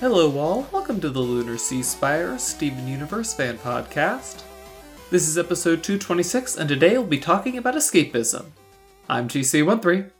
Hello, 0.00 0.38
all. 0.38 0.64
Welcome 0.70 1.00
to 1.00 1.10
the 1.10 1.18
Lunar 1.18 1.58
Sea 1.58 1.82
Spire 1.82 2.38
Steven 2.38 2.86
Universe 2.86 3.34
fan 3.34 3.58
podcast. 3.58 4.44
This 5.10 5.26
is 5.26 5.36
episode 5.36 5.82
226, 5.82 6.54
and 6.54 6.68
today 6.68 6.92
we'll 6.92 7.08
be 7.08 7.18
talking 7.18 7.58
about 7.58 7.74
escapism. 7.74 8.46
I'm 9.08 9.26
GC13. 9.26 10.12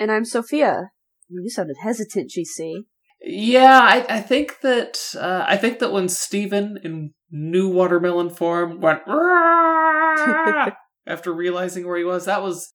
And 0.00 0.10
I'm 0.10 0.24
Sophia. 0.24 0.90
You 1.28 1.48
sounded 1.48 1.76
hesitant, 1.80 2.32
GC. 2.32 2.86
Yeah, 3.20 3.78
I, 3.80 4.16
I 4.16 4.20
think 4.20 4.62
that 4.62 4.98
uh, 5.16 5.44
I 5.46 5.56
think 5.56 5.78
that 5.78 5.92
when 5.92 6.08
Steven 6.08 6.80
in 6.82 7.14
new 7.30 7.68
watermelon 7.68 8.30
form 8.30 8.80
went 8.80 9.02
after 11.06 11.32
realizing 11.32 11.86
where 11.86 11.98
he 11.98 12.02
was, 12.02 12.24
that 12.24 12.42
was 12.42 12.72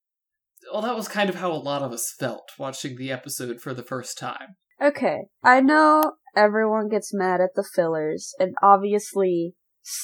well, 0.72 0.84
that 0.84 0.96
was 0.96 1.10
kind 1.10 1.30
of 1.30 1.36
how 1.36 1.52
a 1.52 1.60
lot 1.60 1.82
of 1.82 1.92
us 1.92 2.14
felt 2.18 2.50
watching 2.58 2.96
the 2.96 3.12
episode 3.12 3.60
for 3.60 3.74
the 3.74 3.84
first 3.84 4.18
time. 4.18 4.56
Okay, 4.82 5.24
I 5.44 5.60
know 5.60 6.14
everyone 6.36 6.90
gets 6.90 7.14
mad 7.14 7.42
at 7.42 7.56
the 7.56 7.64
fillers, 7.64 8.34
and 8.40 8.56
obviously, 8.62 9.56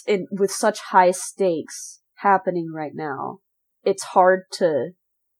in, 0.08 0.28
with 0.32 0.52
such 0.52 0.80
high 0.90 1.12
stakes 1.12 2.02
happening 2.18 2.72
right 2.74 2.94
now, 2.94 3.40
it's 3.84 4.04
hard 4.04 4.44
to 4.54 4.92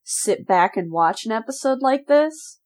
sit 0.02 0.46
back 0.46 0.76
and 0.76 0.90
watch 0.90 1.24
an 1.24 1.32
episode 1.32 1.78
like 1.80 2.06
this. 2.06 2.58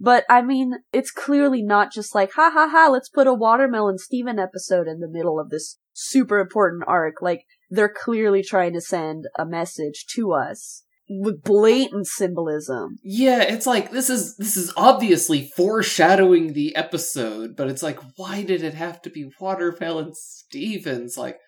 But 0.00 0.24
I 0.30 0.42
mean, 0.42 0.74
it's 0.92 1.10
clearly 1.10 1.62
not 1.62 1.92
just 1.92 2.14
like, 2.14 2.32
ha 2.32 2.50
ha 2.52 2.68
ha, 2.70 2.88
let's 2.90 3.08
put 3.08 3.26
a 3.26 3.34
Watermelon 3.34 3.98
Steven 3.98 4.38
episode 4.38 4.86
in 4.86 5.00
the 5.00 5.08
middle 5.08 5.40
of 5.40 5.50
this 5.50 5.78
super 5.92 6.38
important 6.38 6.84
arc. 6.86 7.20
Like, 7.20 7.44
they're 7.68 7.92
clearly 7.92 8.42
trying 8.42 8.74
to 8.74 8.80
send 8.80 9.24
a 9.36 9.44
message 9.44 10.06
to 10.14 10.32
us 10.32 10.84
with 11.08 11.42
blatant 11.42 12.06
symbolism. 12.06 12.98
Yeah, 13.02 13.42
it's 13.42 13.66
like 13.66 13.90
this 13.90 14.10
is 14.10 14.36
this 14.36 14.56
is 14.56 14.72
obviously 14.76 15.50
foreshadowing 15.56 16.52
the 16.52 16.76
episode, 16.76 17.56
but 17.56 17.68
it's 17.68 17.82
like 17.82 17.98
why 18.16 18.42
did 18.42 18.62
it 18.62 18.74
have 18.74 19.00
to 19.02 19.10
be 19.10 19.30
Watermelon 19.40 20.12
Stevens? 20.14 21.16
Like 21.16 21.38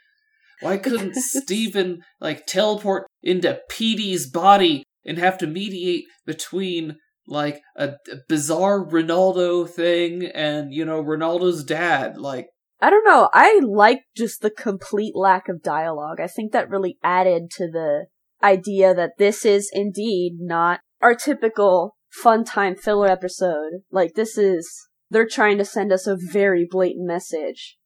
why 0.61 0.77
couldn't 0.79 1.15
Steven 1.15 2.03
like 2.21 2.47
teleport 2.47 3.07
into 3.23 3.61
Peedee's 3.71 4.29
body 4.29 4.85
and 5.05 5.19
have 5.19 5.39
to 5.39 5.47
mediate 5.47 6.05
between 6.27 6.97
like 7.27 7.61
a, 7.77 7.91
a 8.11 8.17
bizarre 8.29 8.85
Ronaldo 8.85 9.69
thing 9.69 10.25
and 10.27 10.73
you 10.73 10.85
know 10.85 11.03
Ronaldo's 11.03 11.65
dad? 11.65 12.17
Like 12.17 12.49
I 12.81 12.89
don't 12.89 13.05
know. 13.05 13.29
I 13.35 13.61
like 13.63 14.05
just 14.17 14.41
the 14.41 14.51
complete 14.51 15.15
lack 15.15 15.51
of 15.51 15.63
dialogue. 15.63 16.19
I 16.19 16.27
think 16.27 16.53
that 16.53 16.71
really 16.71 16.97
added 17.03 17.51
to 17.57 17.71
the 17.71 18.07
idea 18.43 18.95
that 18.95 19.19
this 19.19 19.45
is 19.45 19.71
indeed 19.73 20.39
not 20.41 20.81
our 21.01 21.15
typical 21.15 21.97
fun 22.11 22.45
time 22.45 22.77
filler 22.77 23.09
episode. 23.09 23.83
Like 23.91 24.15
this 24.15 24.37
is, 24.37 24.89
they're 25.11 25.29
trying 25.29 25.59
to 25.59 25.65
send 25.65 25.93
us 25.93 26.07
a 26.07 26.17
very 26.19 26.67
blatant 26.69 27.07
message. 27.07 27.77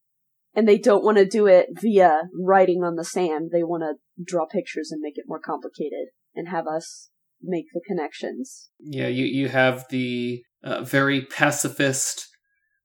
And 0.56 0.68
they 0.68 0.78
don't 0.78 1.04
want 1.04 1.18
to 1.18 1.26
do 1.26 1.46
it 1.46 1.66
via 1.72 2.22
writing 2.40 2.84
on 2.84 2.94
the 2.94 3.04
sand. 3.04 3.50
They 3.52 3.64
want 3.64 3.82
to 3.82 4.24
draw 4.24 4.46
pictures 4.46 4.90
and 4.92 5.00
make 5.00 5.18
it 5.18 5.24
more 5.26 5.40
complicated 5.40 6.08
and 6.34 6.48
have 6.48 6.66
us 6.66 7.10
make 7.42 7.66
the 7.74 7.80
connections. 7.86 8.70
Yeah, 8.78 9.08
you, 9.08 9.24
you 9.24 9.48
have 9.48 9.84
the 9.90 10.42
uh, 10.62 10.82
very 10.82 11.22
pacifist 11.22 12.28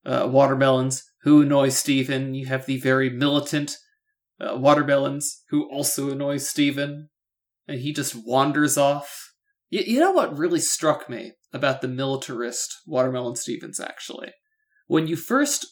uh, 0.06 0.28
watermelons 0.31 1.04
who 1.22 1.44
annoy 1.44 1.70
Steven. 1.70 2.33
You 2.33 2.48
have 2.48 2.66
the 2.66 2.80
very 2.80 3.10
militant 3.10 3.77
uh, 4.42 4.58
watermelons 4.58 5.43
who 5.49 5.70
also 5.72 6.11
annoy 6.11 6.38
Steven 6.38 7.10
and 7.69 7.80
he 7.80 7.93
just 7.93 8.15
wanders 8.15 8.77
off. 8.77 9.31
You, 9.69 9.83
you 9.85 9.99
know 9.99 10.11
what 10.11 10.37
really 10.37 10.59
struck 10.59 11.09
me 11.09 11.33
about 11.53 11.81
the 11.81 11.87
militarist 11.87 12.75
Watermelon 12.87 13.35
Stevens, 13.35 13.80
actually? 13.80 14.31
When 14.87 15.07
you 15.07 15.15
first 15.15 15.67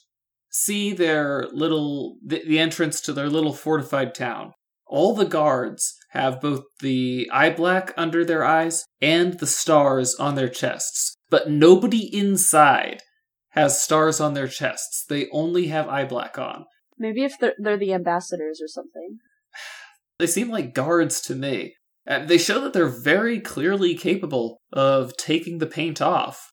see 0.49 0.93
their 0.93 1.47
little, 1.51 2.17
the, 2.23 2.43
the 2.45 2.59
entrance 2.59 3.01
to 3.01 3.13
their 3.13 3.29
little 3.29 3.53
fortified 3.53 4.13
town, 4.13 4.53
all 4.85 5.13
the 5.13 5.25
guards 5.25 5.95
have 6.11 6.39
both 6.39 6.63
the 6.79 7.29
eye 7.33 7.49
black 7.49 7.93
under 7.97 8.23
their 8.23 8.45
eyes 8.45 8.85
and 9.01 9.39
the 9.39 9.47
stars 9.47 10.15
on 10.15 10.35
their 10.35 10.47
chests, 10.47 11.15
but 11.29 11.49
nobody 11.49 12.15
inside 12.15 13.01
has 13.49 13.81
stars 13.81 14.21
on 14.21 14.33
their 14.33 14.47
chests. 14.47 15.03
They 15.09 15.27
only 15.31 15.67
have 15.67 15.89
eye 15.89 16.05
black 16.05 16.37
on. 16.37 16.65
Maybe 16.97 17.23
if 17.23 17.33
they're, 17.39 17.55
they're 17.57 17.77
the 17.77 17.93
ambassadors 17.93 18.61
or 18.61 18.67
something. 18.67 19.17
They 20.19 20.25
seem 20.25 20.49
like 20.49 20.73
guards 20.73 21.21
to 21.21 21.35
me. 21.35 21.75
Uh, 22.07 22.25
they 22.25 22.37
show 22.37 22.61
that 22.61 22.73
they're 22.73 22.87
very 22.87 23.39
clearly 23.39 23.95
capable 23.95 24.61
of 24.71 25.15
taking 25.17 25.57
the 25.57 25.67
paint 25.67 26.01
off. 26.01 26.51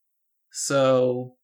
So. 0.51 1.35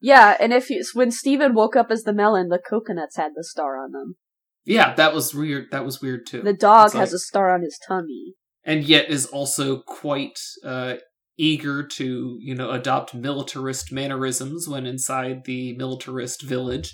Yeah, 0.00 0.36
and 0.40 0.52
if 0.52 0.70
you, 0.70 0.82
when 0.94 1.10
Steven 1.10 1.54
woke 1.54 1.76
up 1.76 1.90
as 1.90 2.04
the 2.04 2.12
melon, 2.12 2.48
the 2.48 2.58
coconuts 2.58 3.16
had 3.16 3.32
the 3.34 3.44
star 3.44 3.82
on 3.82 3.92
them. 3.92 4.16
Yeah, 4.64 4.94
that 4.94 5.14
was 5.14 5.34
weird. 5.34 5.70
That 5.70 5.84
was 5.84 6.00
weird 6.00 6.26
too. 6.26 6.42
The 6.42 6.52
dog 6.52 6.88
it's 6.88 6.94
has 6.94 7.12
a 7.12 7.18
star 7.18 7.54
on 7.54 7.62
his 7.62 7.78
tummy, 7.88 8.34
and 8.64 8.84
yet 8.84 9.08
is 9.08 9.24
also 9.26 9.80
quite 9.80 10.38
uh, 10.62 10.96
eager 11.38 11.86
to, 11.86 12.36
you 12.38 12.54
know, 12.54 12.70
adopt 12.70 13.14
militarist 13.14 13.90
mannerisms 13.90 14.68
when 14.68 14.84
inside 14.84 15.44
the 15.46 15.74
militarist 15.76 16.42
village. 16.42 16.92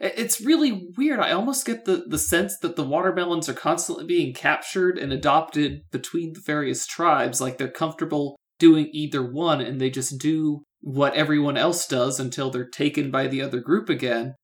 It's 0.00 0.40
really 0.40 0.88
weird. 0.96 1.20
I 1.20 1.32
almost 1.32 1.66
get 1.66 1.84
the, 1.84 2.04
the 2.06 2.18
sense 2.18 2.56
that 2.58 2.74
the 2.74 2.84
watermelons 2.84 3.50
are 3.50 3.54
constantly 3.54 4.06
being 4.06 4.32
captured 4.32 4.96
and 4.96 5.12
adopted 5.12 5.82
between 5.90 6.32
the 6.32 6.40
various 6.40 6.86
tribes. 6.86 7.38
Like 7.38 7.58
they're 7.58 7.68
comfortable 7.68 8.36
doing 8.58 8.88
either 8.92 9.22
one 9.22 9.60
and 9.60 9.78
they 9.78 9.90
just 9.90 10.18
do 10.18 10.62
what 10.80 11.12
everyone 11.12 11.58
else 11.58 11.86
does 11.86 12.18
until 12.18 12.50
they're 12.50 12.66
taken 12.66 13.10
by 13.10 13.26
the 13.26 13.42
other 13.42 13.60
group 13.60 13.88
again. 13.88 14.34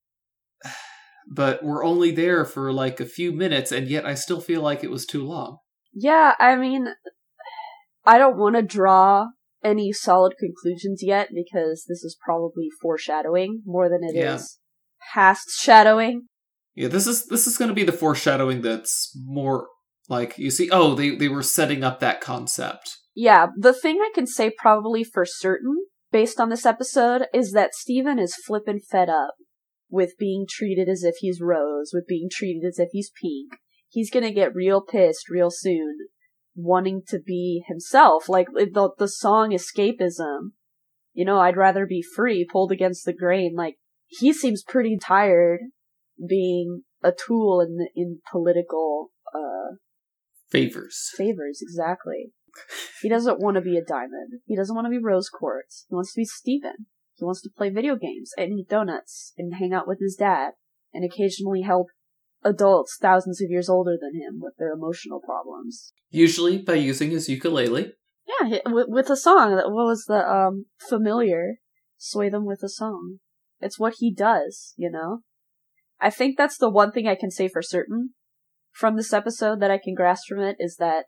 But 1.28 1.64
we're 1.64 1.84
only 1.84 2.12
there 2.12 2.44
for 2.44 2.72
like 2.72 3.00
a 3.00 3.04
few 3.04 3.32
minutes 3.32 3.72
and 3.72 3.88
yet 3.88 4.06
I 4.06 4.14
still 4.14 4.40
feel 4.40 4.62
like 4.62 4.84
it 4.84 4.92
was 4.92 5.04
too 5.04 5.26
long. 5.26 5.58
Yeah, 5.92 6.34
I 6.38 6.54
mean, 6.54 6.86
I 8.04 8.16
don't 8.16 8.38
want 8.38 8.54
to 8.54 8.62
draw 8.62 9.30
any 9.64 9.90
solid 9.90 10.34
conclusions 10.38 11.00
yet 11.02 11.30
because 11.34 11.84
this 11.88 12.04
is 12.04 12.16
probably 12.24 12.68
foreshadowing 12.80 13.62
more 13.66 13.88
than 13.88 14.04
it 14.04 14.14
yeah. 14.14 14.36
is 14.36 14.60
past 15.14 15.50
shadowing. 15.60 16.26
Yeah, 16.74 16.88
this 16.88 17.06
is 17.06 17.26
this 17.26 17.46
is 17.46 17.56
going 17.56 17.70
to 17.70 17.74
be 17.74 17.84
the 17.84 17.92
foreshadowing 17.92 18.60
that's 18.60 19.10
more 19.24 19.68
like 20.08 20.38
you 20.38 20.50
see. 20.50 20.68
Oh, 20.70 20.94
they 20.94 21.16
they 21.16 21.28
were 21.28 21.42
setting 21.42 21.82
up 21.82 22.00
that 22.00 22.20
concept. 22.20 22.98
Yeah, 23.14 23.46
the 23.56 23.72
thing 23.72 23.98
I 24.00 24.10
can 24.14 24.26
say 24.26 24.50
probably 24.50 25.02
for 25.02 25.24
certain 25.24 25.86
based 26.12 26.38
on 26.38 26.50
this 26.50 26.66
episode 26.66 27.26
is 27.32 27.52
that 27.52 27.74
Steven 27.74 28.18
is 28.18 28.36
flippin' 28.36 28.80
fed 28.80 29.08
up 29.08 29.34
with 29.88 30.18
being 30.18 30.46
treated 30.48 30.88
as 30.88 31.02
if 31.02 31.16
he's 31.20 31.40
Rose, 31.40 31.90
with 31.94 32.06
being 32.06 32.28
treated 32.30 32.66
as 32.66 32.78
if 32.78 32.90
he's 32.92 33.10
Pink. 33.22 33.58
He's 33.88 34.10
gonna 34.10 34.32
get 34.32 34.54
real 34.54 34.82
pissed 34.82 35.30
real 35.30 35.50
soon, 35.50 35.96
wanting 36.54 37.02
to 37.08 37.18
be 37.18 37.62
himself. 37.66 38.28
Like 38.28 38.48
the 38.52 38.90
the 38.98 39.08
song 39.08 39.52
"Escapism," 39.52 40.50
you 41.14 41.24
know, 41.24 41.38
I'd 41.38 41.56
rather 41.56 41.86
be 41.86 42.02
free, 42.02 42.46
pulled 42.50 42.70
against 42.70 43.06
the 43.06 43.14
grain. 43.14 43.54
Like 43.56 43.76
he 44.06 44.32
seems 44.32 44.62
pretty 44.62 44.98
tired 45.00 45.60
being 46.28 46.82
a 47.02 47.12
tool 47.12 47.60
in 47.60 47.86
in 47.94 48.20
political 48.30 49.10
uh 49.34 49.76
favors. 50.50 51.10
Favors, 51.16 51.60
exactly. 51.62 52.32
he 53.02 53.08
doesn't 53.08 53.40
want 53.40 53.56
to 53.56 53.60
be 53.60 53.76
a 53.76 53.84
diamond. 53.84 54.40
He 54.46 54.56
doesn't 54.56 54.74
want 54.74 54.86
to 54.86 54.90
be 54.90 55.02
rose 55.02 55.28
quartz. 55.28 55.84
He 55.88 55.94
wants 55.94 56.14
to 56.14 56.20
be 56.20 56.24
Steven. 56.24 56.86
He 57.14 57.24
wants 57.24 57.42
to 57.42 57.50
play 57.54 57.70
video 57.70 57.96
games 57.96 58.32
and 58.36 58.52
eat 58.52 58.68
donuts 58.68 59.32
and 59.36 59.54
hang 59.54 59.72
out 59.72 59.88
with 59.88 59.98
his 60.00 60.16
dad 60.16 60.52
and 60.92 61.04
occasionally 61.04 61.62
help 61.62 61.88
adults 62.44 62.96
thousands 63.00 63.40
of 63.42 63.50
years 63.50 63.68
older 63.68 63.96
than 64.00 64.14
him 64.14 64.38
with 64.40 64.54
their 64.58 64.72
emotional 64.72 65.20
problems. 65.20 65.92
Usually 66.10 66.58
by 66.58 66.74
using 66.74 67.10
his 67.10 67.28
ukulele. 67.28 67.92
Yeah, 68.26 68.58
with, 68.66 68.86
with 68.88 69.10
a 69.10 69.16
song. 69.16 69.52
What 69.52 69.70
was 69.70 70.04
the 70.06 70.28
um 70.28 70.66
familiar? 70.78 71.56
Sway 71.98 72.28
them 72.28 72.44
with 72.44 72.62
a 72.62 72.68
song. 72.68 73.18
It's 73.60 73.78
what 73.78 73.94
he 73.98 74.12
does, 74.12 74.74
you 74.76 74.90
know? 74.90 75.20
I 76.00 76.10
think 76.10 76.36
that's 76.36 76.58
the 76.58 76.70
one 76.70 76.92
thing 76.92 77.08
I 77.08 77.14
can 77.14 77.30
say 77.30 77.48
for 77.48 77.62
certain 77.62 78.10
from 78.72 78.96
this 78.96 79.12
episode 79.12 79.60
that 79.60 79.70
I 79.70 79.78
can 79.82 79.94
grasp 79.94 80.24
from 80.28 80.40
it 80.40 80.56
is 80.58 80.76
that 80.76 81.06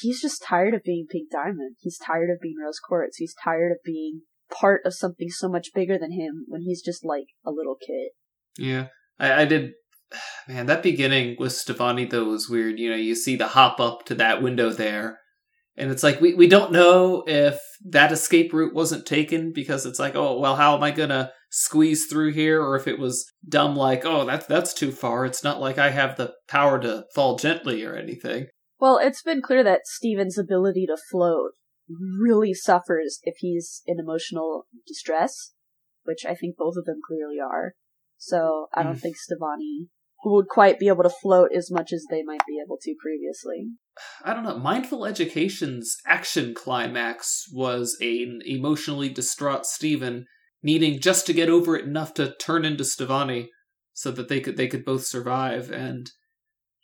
he's 0.00 0.22
just 0.22 0.42
tired 0.42 0.74
of 0.74 0.82
being 0.82 1.06
Pink 1.10 1.30
Diamond. 1.30 1.76
He's 1.80 1.98
tired 1.98 2.30
of 2.30 2.40
being 2.40 2.56
Rose 2.62 2.78
Quartz. 2.78 3.18
He's 3.18 3.34
tired 3.44 3.72
of 3.72 3.78
being 3.84 4.22
part 4.50 4.82
of 4.84 4.94
something 4.94 5.28
so 5.28 5.48
much 5.48 5.68
bigger 5.74 5.98
than 5.98 6.12
him 6.12 6.44
when 6.48 6.62
he's 6.62 6.82
just 6.82 7.04
like 7.04 7.26
a 7.44 7.50
little 7.50 7.76
kid. 7.86 8.10
Yeah. 8.56 8.86
I, 9.18 9.42
I 9.42 9.44
did 9.44 9.72
man, 10.48 10.66
that 10.66 10.82
beginning 10.82 11.36
with 11.38 11.52
Stevonnie 11.52 12.08
though 12.08 12.24
was 12.24 12.48
weird. 12.48 12.78
You 12.78 12.90
know, 12.90 12.96
you 12.96 13.14
see 13.14 13.36
the 13.36 13.48
hop 13.48 13.80
up 13.80 14.06
to 14.06 14.14
that 14.14 14.42
window 14.42 14.70
there 14.70 15.18
and 15.76 15.90
it's 15.90 16.02
like 16.02 16.20
we, 16.20 16.34
we 16.34 16.48
don't 16.48 16.72
know 16.72 17.24
if 17.26 17.58
that 17.86 18.12
escape 18.12 18.52
route 18.52 18.74
wasn't 18.74 19.06
taken 19.06 19.52
because 19.52 19.86
it's 19.86 19.98
like, 19.98 20.14
oh 20.14 20.38
well, 20.38 20.56
how 20.56 20.76
am 20.76 20.82
I 20.82 20.90
gonna 20.90 21.32
squeeze 21.50 22.06
through 22.06 22.32
here? 22.32 22.62
Or 22.62 22.76
if 22.76 22.86
it 22.86 22.98
was 22.98 23.24
dumb 23.48 23.76
like, 23.76 24.04
oh 24.04 24.24
that's 24.24 24.46
that's 24.46 24.74
too 24.74 24.92
far. 24.92 25.24
It's 25.24 25.44
not 25.44 25.60
like 25.60 25.78
I 25.78 25.90
have 25.90 26.16
the 26.16 26.34
power 26.48 26.78
to 26.80 27.04
fall 27.14 27.36
gently 27.36 27.84
or 27.84 27.94
anything. 27.94 28.46
Well, 28.78 28.98
it's 28.98 29.22
been 29.22 29.42
clear 29.42 29.62
that 29.64 29.86
Steven's 29.86 30.38
ability 30.38 30.86
to 30.86 30.96
float 31.10 31.52
really 32.20 32.54
suffers 32.54 33.20
if 33.22 33.36
he's 33.38 33.82
in 33.86 33.98
emotional 34.00 34.66
distress, 34.86 35.52
which 36.04 36.24
I 36.26 36.34
think 36.34 36.56
both 36.56 36.74
of 36.76 36.84
them 36.84 37.00
clearly 37.06 37.36
are. 37.40 37.74
So 38.16 38.66
I 38.74 38.82
don't 38.82 38.96
Mm. 38.96 39.00
think 39.00 39.16
Stevonnie 39.16 39.88
would 40.24 40.46
quite 40.48 40.78
be 40.78 40.88
able 40.88 41.02
to 41.02 41.10
float 41.10 41.50
as 41.54 41.70
much 41.70 41.92
as 41.92 42.06
they 42.08 42.22
might 42.22 42.46
be 42.46 42.60
able 42.64 42.78
to 42.80 42.94
previously. 43.00 43.70
I 44.24 44.32
don't 44.34 44.44
know. 44.44 44.58
Mindful 44.58 45.04
Education's 45.04 45.96
action 46.06 46.54
climax 46.54 47.44
was 47.52 47.96
an 48.00 48.40
emotionally 48.44 49.08
distraught 49.08 49.66
Steven 49.66 50.26
needing 50.62 51.00
just 51.00 51.26
to 51.26 51.32
get 51.32 51.48
over 51.48 51.76
it 51.76 51.84
enough 51.84 52.14
to 52.14 52.34
turn 52.36 52.64
into 52.64 52.84
Stevonnie 52.84 53.48
so 53.92 54.10
that 54.12 54.28
they 54.28 54.40
could 54.40 54.56
they 54.56 54.68
could 54.68 54.84
both 54.84 55.04
survive 55.04 55.70
and 55.70 56.10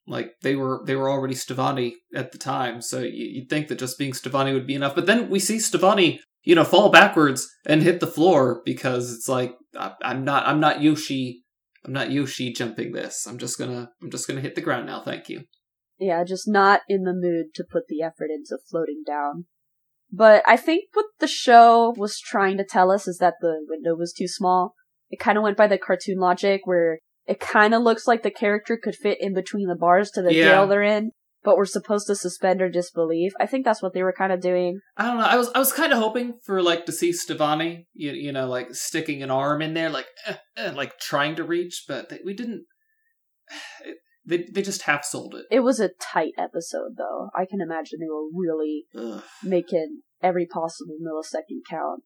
like 0.06 0.32
they 0.42 0.56
were 0.56 0.82
they 0.86 0.96
were 0.96 1.10
already 1.10 1.34
Stevonnie 1.34 1.92
at 2.14 2.32
the 2.32 2.38
time, 2.38 2.80
so 2.80 3.00
you, 3.00 3.10
you'd 3.12 3.50
think 3.50 3.68
that 3.68 3.78
just 3.78 3.98
being 3.98 4.12
Stevonnie 4.12 4.54
would 4.54 4.66
be 4.66 4.74
enough. 4.74 4.94
But 4.94 5.06
then 5.06 5.28
we 5.28 5.38
see 5.38 5.56
Stevonnie, 5.56 6.18
you 6.44 6.54
know, 6.54 6.64
fall 6.64 6.90
backwards 6.90 7.48
and 7.66 7.82
hit 7.82 8.00
the 8.00 8.06
floor 8.06 8.62
because 8.64 9.12
it's 9.12 9.28
like 9.28 9.54
I'm 9.78 10.24
not 10.24 10.46
I'm 10.46 10.60
not 10.60 10.82
Yoshi 10.82 11.44
I'm 11.84 11.92
not 11.92 12.10
Yoshi 12.10 12.52
jumping 12.52 12.92
this. 12.92 13.26
I'm 13.26 13.38
just 13.38 13.58
gonna 13.58 13.90
I'm 14.02 14.10
just 14.10 14.26
gonna 14.26 14.40
hit 14.40 14.54
the 14.54 14.60
ground 14.60 14.86
now. 14.86 15.02
Thank 15.02 15.28
you. 15.28 15.44
Yeah, 15.98 16.22
just 16.24 16.46
not 16.48 16.82
in 16.88 17.02
the 17.02 17.12
mood 17.12 17.54
to 17.54 17.64
put 17.68 17.84
the 17.88 18.02
effort 18.02 18.30
into 18.30 18.58
floating 18.70 19.02
down. 19.06 19.46
But 20.10 20.42
I 20.46 20.56
think 20.56 20.84
what 20.94 21.06
the 21.18 21.26
show 21.26 21.92
was 21.96 22.18
trying 22.18 22.56
to 22.58 22.64
tell 22.64 22.90
us 22.90 23.06
is 23.06 23.18
that 23.18 23.34
the 23.40 23.58
window 23.68 23.94
was 23.94 24.12
too 24.12 24.28
small. 24.28 24.74
It 25.10 25.18
kind 25.18 25.36
of 25.36 25.44
went 25.44 25.56
by 25.56 25.66
the 25.66 25.78
cartoon 25.78 26.18
logic 26.18 26.62
where 26.64 26.98
it 27.26 27.40
kind 27.40 27.74
of 27.74 27.82
looks 27.82 28.06
like 28.06 28.22
the 28.22 28.30
character 28.30 28.78
could 28.82 28.94
fit 28.96 29.18
in 29.20 29.34
between 29.34 29.68
the 29.68 29.74
bars 29.74 30.10
to 30.12 30.22
the 30.22 30.32
Yeah. 30.32 30.44
jail 30.44 30.66
they're 30.66 30.82
in, 30.82 31.10
but 31.42 31.56
we're 31.58 31.66
supposed 31.66 32.06
to 32.06 32.14
suspend 32.14 32.62
our 32.62 32.70
disbelief. 32.70 33.32
I 33.38 33.46
think 33.46 33.64
that's 33.66 33.82
what 33.82 33.92
they 33.92 34.02
were 34.02 34.14
kind 34.16 34.32
of 34.32 34.40
doing. 34.40 34.80
I 34.96 35.06
don't 35.06 35.18
know. 35.18 35.24
I 35.24 35.36
was 35.36 35.50
I 35.54 35.58
was 35.58 35.72
kind 35.72 35.92
of 35.92 35.98
hoping 35.98 36.38
for 36.44 36.62
like 36.62 36.86
to 36.86 36.92
see 36.92 37.10
Stevonnie, 37.10 37.86
you, 37.92 38.12
you 38.12 38.32
know, 38.32 38.48
like 38.48 38.74
sticking 38.74 39.22
an 39.22 39.30
arm 39.30 39.60
in 39.60 39.74
there, 39.74 39.90
like 39.90 40.06
eh, 40.26 40.36
eh, 40.56 40.70
like 40.70 40.98
trying 40.98 41.36
to 41.36 41.44
reach, 41.44 41.84
but 41.86 42.08
they, 42.08 42.20
we 42.24 42.32
didn't. 42.34 42.64
It, 43.84 43.98
they 44.28 44.46
they 44.52 44.62
just 44.62 44.82
half 44.82 45.04
sold 45.04 45.34
it. 45.34 45.46
It 45.50 45.60
was 45.60 45.80
a 45.80 45.90
tight 46.00 46.32
episode 46.38 46.92
though. 46.96 47.30
I 47.34 47.46
can 47.46 47.60
imagine 47.60 47.98
they 48.00 48.08
were 48.08 48.28
really 48.32 48.84
Ugh, 48.96 49.22
making 49.42 50.02
every 50.22 50.46
possible 50.46 50.96
millisecond 51.02 51.60
count. 51.68 52.02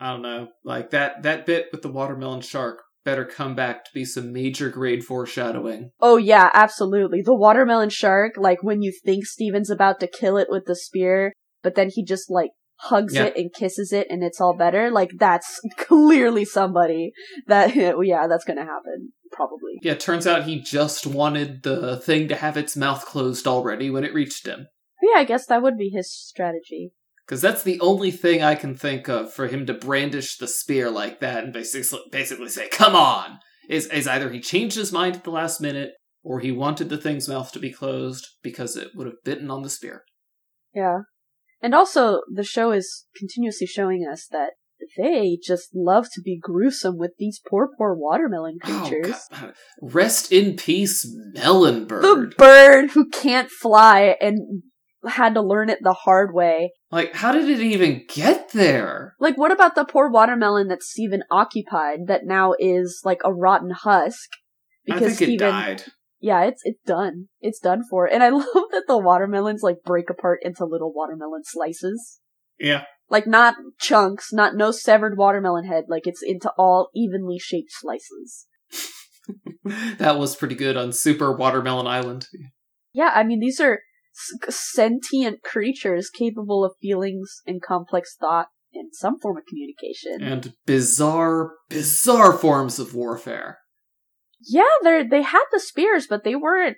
I 0.00 0.10
don't 0.12 0.22
know. 0.22 0.48
Like 0.64 0.90
that 0.90 1.22
that 1.22 1.46
bit 1.46 1.68
with 1.72 1.82
the 1.82 1.88
watermelon 1.92 2.40
shark 2.40 2.82
better 3.04 3.24
come 3.24 3.54
back 3.54 3.84
to 3.84 3.90
be 3.92 4.04
some 4.04 4.32
major 4.32 4.70
grade 4.70 5.04
foreshadowing. 5.04 5.90
Oh 6.00 6.16
yeah, 6.16 6.50
absolutely. 6.54 7.20
The 7.22 7.34
watermelon 7.34 7.90
shark, 7.90 8.32
like 8.36 8.62
when 8.62 8.82
you 8.82 8.92
think 9.04 9.26
Steven's 9.26 9.70
about 9.70 10.00
to 10.00 10.06
kill 10.06 10.36
it 10.38 10.48
with 10.48 10.64
the 10.66 10.74
spear, 10.76 11.32
but 11.62 11.74
then 11.74 11.90
he 11.92 12.04
just 12.04 12.30
like 12.30 12.50
hugs 12.76 13.14
Yeah. 13.14 13.24
it 13.26 13.36
and 13.36 13.52
kisses 13.52 13.92
it 13.92 14.06
and 14.10 14.22
it's 14.24 14.40
all 14.40 14.56
better. 14.56 14.90
Like 14.90 15.10
that's 15.18 15.60
clearly 15.78 16.44
somebody 16.44 17.12
that 17.46 17.74
yeah, 18.02 18.26
that's 18.26 18.44
gonna 18.44 18.62
happen. 18.64 19.12
Probably. 19.34 19.78
Yeah, 19.82 19.94
turns 19.94 20.26
out 20.26 20.44
he 20.44 20.60
just 20.60 21.06
wanted 21.06 21.62
the 21.62 21.98
thing 21.98 22.28
to 22.28 22.36
have 22.36 22.56
its 22.56 22.76
mouth 22.76 23.04
closed 23.04 23.46
already 23.46 23.90
when 23.90 24.04
it 24.04 24.14
reached 24.14 24.46
him. 24.46 24.68
Yeah, 25.02 25.18
I 25.20 25.24
guess 25.24 25.46
that 25.46 25.62
would 25.62 25.76
be 25.76 25.90
his 25.90 26.12
strategy. 26.12 26.92
Because 27.26 27.40
that's 27.40 27.62
the 27.62 27.80
only 27.80 28.10
thing 28.10 28.42
I 28.42 28.54
can 28.54 28.74
think 28.74 29.08
of 29.08 29.32
for 29.32 29.48
him 29.48 29.66
to 29.66 29.74
brandish 29.74 30.36
the 30.36 30.46
spear 30.46 30.90
like 30.90 31.20
that 31.20 31.44
and 31.44 31.52
basically 31.52 32.00
basically 32.12 32.48
say, 32.48 32.68
"Come 32.68 32.94
on!" 32.94 33.38
Is 33.68 33.86
is 33.86 34.06
either 34.06 34.30
he 34.30 34.40
changed 34.40 34.76
his 34.76 34.92
mind 34.92 35.16
at 35.16 35.24
the 35.24 35.30
last 35.30 35.60
minute, 35.60 35.92
or 36.22 36.40
he 36.40 36.52
wanted 36.52 36.88
the 36.90 36.98
thing's 36.98 37.28
mouth 37.28 37.50
to 37.52 37.58
be 37.58 37.72
closed 37.72 38.28
because 38.42 38.76
it 38.76 38.88
would 38.94 39.06
have 39.06 39.24
bitten 39.24 39.50
on 39.50 39.62
the 39.62 39.70
spear. 39.70 40.04
Yeah. 40.74 41.00
And 41.62 41.74
also 41.74 42.20
the 42.30 42.44
show 42.44 42.72
is 42.72 43.06
continuously 43.16 43.66
showing 43.66 44.06
us 44.10 44.26
that 44.30 44.52
they 44.96 45.38
just 45.42 45.70
love 45.74 46.06
to 46.12 46.20
be 46.20 46.38
gruesome 46.38 46.98
with 46.98 47.12
these 47.18 47.40
poor, 47.48 47.68
poor 47.76 47.94
watermelon 47.94 48.58
oh, 48.64 48.88
creatures. 48.88 49.16
Oh, 49.32 49.52
Rest 49.80 50.30
in 50.32 50.56
peace, 50.56 51.06
Melon 51.32 51.86
bird. 51.86 52.02
the 52.02 52.34
Bird. 52.36 52.90
who 52.90 53.08
can't 53.08 53.50
fly 53.50 54.16
and 54.20 54.62
had 55.06 55.34
to 55.34 55.42
learn 55.42 55.68
it 55.68 55.78
the 55.82 55.92
hard 55.92 56.34
way. 56.34 56.72
like, 56.90 57.14
how 57.14 57.32
did 57.32 57.48
it 57.50 57.60
even 57.60 58.04
get 58.08 58.50
there? 58.52 59.14
Like, 59.20 59.36
what 59.36 59.52
about 59.52 59.74
the 59.74 59.84
poor 59.84 60.10
watermelon 60.10 60.68
that 60.68 60.82
Steven 60.82 61.22
occupied 61.30 62.06
that 62.06 62.22
now 62.24 62.54
is 62.58 63.02
like 63.04 63.20
a 63.24 63.32
rotten 63.32 63.70
husk? 63.70 64.30
I 64.90 64.98
think 64.98 65.20
it 65.22 65.38
died. 65.38 65.84
yeah, 66.20 66.44
it's 66.44 66.60
it's 66.64 66.82
done. 66.86 67.28
It's 67.40 67.58
done 67.58 67.82
for. 67.88 68.06
And 68.06 68.22
I 68.22 68.28
love 68.30 68.44
that 68.70 68.84
the 68.86 68.98
watermelons 68.98 69.62
like 69.62 69.78
break 69.84 70.08
apart 70.10 70.40
into 70.42 70.64
little 70.64 70.92
watermelon 70.94 71.42
slices. 71.44 72.20
Yeah. 72.58 72.84
Like 73.10 73.26
not 73.26 73.56
chunks, 73.80 74.32
not 74.32 74.56
no 74.56 74.70
severed 74.70 75.16
watermelon 75.18 75.66
head. 75.66 75.84
Like 75.88 76.06
it's 76.06 76.22
into 76.22 76.50
all 76.56 76.90
evenly 76.94 77.38
shaped 77.38 77.70
slices. 77.70 78.46
that 79.98 80.18
was 80.18 80.36
pretty 80.36 80.54
good 80.54 80.76
on 80.76 80.92
Super 80.92 81.34
Watermelon 81.34 81.86
Island. 81.86 82.28
Yeah, 82.92 83.12
I 83.14 83.24
mean 83.24 83.40
these 83.40 83.60
are 83.60 83.80
sentient 84.48 85.42
creatures 85.42 86.08
capable 86.08 86.64
of 86.64 86.72
feelings 86.80 87.40
and 87.46 87.60
complex 87.60 88.16
thought 88.18 88.48
and 88.72 88.90
some 88.92 89.18
form 89.18 89.36
of 89.36 89.44
communication. 89.46 90.22
And 90.22 90.54
bizarre, 90.66 91.52
bizarre 91.68 92.32
forms 92.32 92.78
of 92.78 92.94
warfare. 92.94 93.58
Yeah, 94.46 94.62
they 94.82 95.04
they 95.04 95.22
had 95.22 95.44
the 95.52 95.60
spears, 95.60 96.06
but 96.08 96.24
they 96.24 96.34
weren't. 96.34 96.76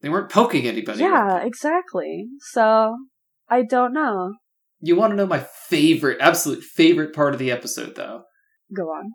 They 0.00 0.08
weren't 0.08 0.30
poking 0.30 0.66
anybody. 0.66 1.00
Yeah, 1.00 1.38
exactly. 1.38 2.28
So 2.50 2.96
I 3.48 3.62
don't 3.62 3.92
know. 3.92 4.34
You 4.82 4.96
want 4.96 5.12
to 5.12 5.16
know 5.16 5.26
my 5.26 5.46
favorite, 5.68 6.18
absolute 6.20 6.62
favorite 6.62 7.14
part 7.14 7.32
of 7.32 7.38
the 7.38 7.52
episode, 7.52 7.94
though? 7.94 8.24
Go 8.76 8.88
on. 8.88 9.12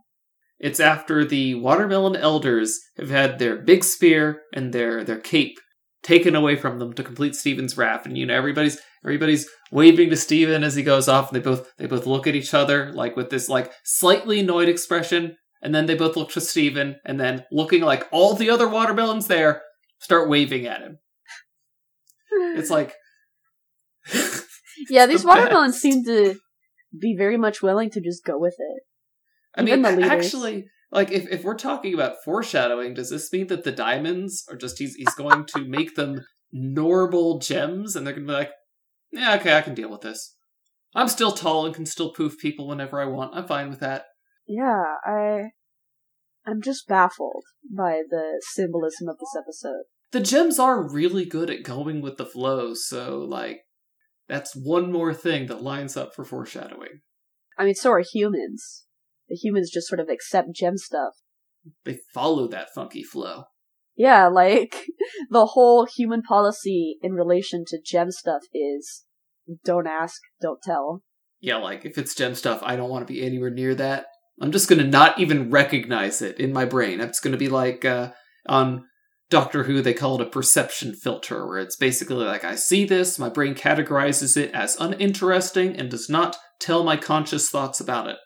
It's 0.60 0.80
after 0.80 1.26
the 1.26 1.56
watermelon 1.56 2.16
elders 2.16 2.80
have 2.98 3.10
had 3.10 3.38
their 3.38 3.58
big 3.58 3.84
spear 3.84 4.42
and 4.54 4.74
their 4.74 5.04
their 5.04 5.20
cape 5.20 5.60
taken 6.02 6.36
away 6.36 6.56
from 6.56 6.80
them 6.80 6.94
to 6.94 7.04
complete 7.04 7.36
Steven's 7.36 7.78
raft, 7.78 8.06
and 8.06 8.18
you 8.18 8.26
know 8.26 8.34
everybody's 8.34 8.80
everybody's 9.04 9.48
waving 9.72 10.10
to 10.10 10.16
Steven 10.16 10.64
as 10.64 10.76
he 10.76 10.84
goes 10.84 11.10
off, 11.10 11.32
and 11.32 11.36
they 11.36 11.44
both 11.44 11.70
they 11.78 11.86
both 11.86 12.06
look 12.08 12.26
at 12.26 12.36
each 12.36 12.54
other 12.54 12.92
like 12.94 13.16
with 13.16 13.30
this 13.30 13.50
like 13.50 13.72
slightly 13.84 14.40
annoyed 14.40 14.70
expression, 14.70 15.36
and 15.62 15.76
then 15.76 15.86
they 15.86 15.96
both 15.96 16.16
look 16.16 16.32
to 16.32 16.42
Steven, 16.42 16.96
and 17.06 17.20
then 17.20 17.44
looking 17.52 17.82
like 17.82 18.08
all 18.12 18.34
the 18.34 18.50
other 18.50 18.70
watermelons 18.70 19.28
there 19.28 19.62
start 20.00 20.30
waving 20.30 20.66
at 20.66 20.82
him. 20.82 20.98
It's 22.56 22.70
like 22.70 22.96
yeah, 24.90 25.06
these 25.06 25.22
the 25.22 25.28
watermelons 25.28 25.74
best. 25.76 25.82
seem 25.82 26.04
to 26.06 26.36
be 27.00 27.16
very 27.18 27.38
much 27.38 27.62
willing 27.62 27.90
to 27.92 28.02
just 28.02 28.24
go 28.24 28.38
with 28.38 28.56
it. 28.58 28.84
I 29.56 29.64
Even 29.64 29.82
mean, 29.82 30.04
actually, 30.04 30.66
like 30.92 31.12
if, 31.12 31.28
if 31.30 31.44
we're 31.44 31.56
talking 31.56 31.94
about 31.94 32.24
foreshadowing, 32.24 32.94
does 32.94 33.10
this 33.10 33.32
mean 33.34 33.48
that 33.48 33.64
the 33.64 33.72
diamonds 33.72 34.46
are 34.50 34.56
just 34.56 34.80
he's 34.80 34.96
he's 34.96 35.14
going 35.16 35.46
to 35.46 35.66
make 35.68 35.96
them 35.96 36.22
normal 36.52 37.40
gems, 37.40 37.96
and 37.96 38.06
they're 38.06 38.14
gonna 38.14 38.26
be 38.28 38.34
like, 38.34 38.52
yeah, 39.12 39.36
okay, 39.36 39.58
I 39.58 39.62
can 39.62 39.74
deal 39.74 39.90
with 39.90 40.02
this. 40.02 40.36
I'm 40.96 41.08
still 41.08 41.32
tall 41.32 41.66
and 41.66 41.76
can 41.76 41.86
still 41.86 42.14
poof 42.14 42.38
people 42.40 42.68
whenever 42.68 43.02
I 43.02 43.06
want. 43.06 43.36
I'm 43.36 43.48
fine 43.48 43.70
with 43.70 43.80
that. 43.80 44.06
Yeah, 44.48 44.84
I. 45.06 45.50
I'm 46.46 46.62
just 46.62 46.88
baffled 46.88 47.44
by 47.70 48.04
the 48.10 48.42
symbolism 48.54 49.10
of 49.10 49.18
this 49.20 49.36
episode. 49.38 49.84
The 50.12 50.22
gems 50.22 50.60
are 50.60 50.90
really 50.90 51.26
good 51.26 51.50
at 51.50 51.64
going 51.64 52.02
with 52.02 52.16
the 52.16 52.26
flow, 52.26 52.74
so 52.74 53.18
like 53.18 53.64
that's 54.28 54.56
one 54.56 54.92
more 54.92 55.14
thing 55.14 55.48
that 55.48 55.62
lines 55.62 55.96
up 55.96 56.14
for 56.14 56.26
foreshadowing. 56.26 57.02
I 57.58 57.66
mean, 57.66 57.76
so 57.76 57.92
are 57.92 58.04
humans. 58.14 58.86
The 59.30 59.36
humans 59.36 59.72
just 59.74 59.88
sort 59.88 60.00
of 60.00 60.10
accept 60.10 60.50
gem 60.54 60.78
stuff. 60.78 61.14
They 61.86 62.00
follow 62.14 62.48
that 62.50 62.74
funky 62.74 63.04
flow. 63.04 63.46
Yeah, 63.96 64.28
like, 64.32 64.86
the 65.30 65.48
whole 65.48 65.86
human 65.86 66.22
policy 66.22 66.98
in 67.02 67.14
relation 67.14 67.64
to 67.68 67.80
gem 67.84 68.12
stuff 68.12 68.44
is 68.54 69.06
don't 69.64 69.88
ask, 69.88 70.22
don't 70.42 70.62
tell. 70.62 71.04
Yeah, 71.40 71.58
like 71.58 71.86
if 71.86 71.98
it's 71.98 72.16
gem 72.16 72.36
stuff, 72.36 72.62
I 72.64 72.76
don't 72.76 72.90
want 72.90 73.08
to 73.08 73.14
be 73.14 73.24
anywhere 73.24 73.50
near 73.50 73.76
that. 73.76 74.08
I'm 74.40 74.52
just 74.52 74.70
gonna 74.70 74.84
not 74.84 75.20
even 75.20 75.50
recognize 75.50 76.22
it 76.22 76.40
in 76.40 76.54
my 76.54 76.66
brain. 76.66 77.02
It's 77.02 77.20
gonna 77.20 77.38
be 77.38 77.50
like 77.50 77.86
uh, 77.86 78.12
on 78.48 78.86
Doctor 79.30 79.64
Who, 79.64 79.82
they 79.82 79.94
call 79.94 80.16
it 80.16 80.28
a 80.28 80.30
perception 80.30 80.94
filter, 80.94 81.46
where 81.46 81.60
it's 81.60 81.76
basically 81.76 82.26
like 82.26 82.44
I 82.44 82.56
see 82.56 82.86
this, 82.86 83.20
my 83.20 83.30
brain 83.30 83.56
categorizes 83.56 84.38
it 84.38 84.52
as 84.54 84.78
uninteresting 84.80 85.76
and 85.76 85.90
does 85.90 86.10
not 86.10 86.38
tell 86.60 86.84
my 86.84 86.96
conscious 86.96 87.50
thoughts 87.50 87.80
about 87.80 88.08
it. 88.08 88.18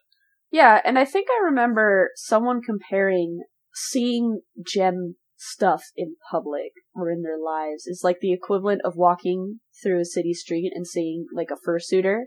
Yeah, 0.52 0.80
and 0.86 1.00
I 1.00 1.06
think 1.06 1.28
I 1.30 1.46
remember 1.46 2.12
someone 2.16 2.62
comparing 2.62 3.42
seeing 3.74 4.42
gem 4.66 5.16
stuff 5.38 5.86
in 5.96 6.16
public 6.30 6.72
or 6.94 7.10
in 7.10 7.24
their 7.24 7.40
lives 7.44 7.88
is 7.88 8.02
like 8.04 8.20
the 8.22 8.34
equivalent 8.34 8.82
of 8.86 8.96
walking 8.96 9.60
through 9.82 10.00
a 10.00 10.06
city 10.06 10.34
street 10.34 10.72
and 10.76 10.86
seeing 10.86 11.26
like 11.34 11.50
a 11.52 11.68
fursuiter 11.68 12.26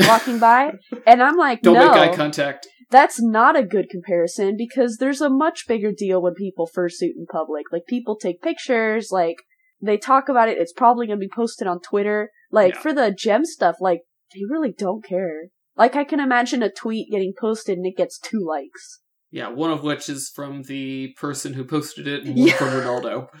walking 0.00 0.38
by. 0.38 0.72
And 1.06 1.22
I'm 1.22 1.36
like, 1.36 1.62
Don't 1.62 1.74
no, 1.74 1.90
make 1.90 2.10
eye 2.12 2.16
contact. 2.16 2.66
that's 2.90 3.20
not 3.22 3.56
a 3.58 3.62
good 3.62 3.88
comparison 3.90 4.56
because 4.56 4.96
there's 4.98 5.20
a 5.20 5.30
much 5.30 5.66
bigger 5.68 5.92
deal 5.96 6.20
when 6.22 6.34
people 6.34 6.68
fursuit 6.76 7.16
in 7.16 7.26
public. 7.30 7.66
Like 7.72 7.86
people 7.86 8.16
take 8.16 8.42
pictures, 8.42 9.08
like 9.10 9.36
they 9.80 9.96
talk 9.96 10.28
about 10.28 10.48
it. 10.48 10.58
It's 10.58 10.72
probably 10.72 11.06
going 11.06 11.18
to 11.18 11.24
be 11.26 11.32
posted 11.34 11.66
on 11.66 11.80
Twitter. 11.80 12.30
Like 12.50 12.74
Yeah. 12.74 12.80
for 12.80 12.92
the 12.92 13.10
gem 13.16 13.44
stuff, 13.44 13.76
like 13.80 14.00
they 14.34 14.40
really 14.48 14.72
don't 14.72 15.04
care. 15.04 15.48
Like 15.76 15.96
I 15.96 16.04
can 16.04 16.20
imagine 16.20 16.62
a 16.62 16.70
tweet 16.70 17.10
getting 17.10 17.32
posted 17.38 17.76
and 17.78 17.86
it 17.86 17.96
gets 17.96 18.18
two 18.18 18.44
likes. 18.46 19.00
Yeah, 19.30 19.48
one 19.48 19.72
of 19.72 19.82
which 19.82 20.08
is 20.08 20.30
from 20.32 20.62
the 20.62 21.12
person 21.18 21.54
who 21.54 21.64
posted 21.64 22.06
it, 22.06 22.24
and 22.24 22.36
one 22.38 22.46
Yeah. 22.46 22.54
from 22.54 22.68
Ronaldo. 22.68 23.28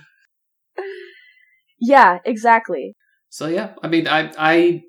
Yeah, 1.80 2.18
exactly. 2.24 2.94
So 3.28 3.46
yeah, 3.46 3.74
I 3.82 3.88
mean, 3.88 4.08
I 4.08 4.32
I 4.38 4.82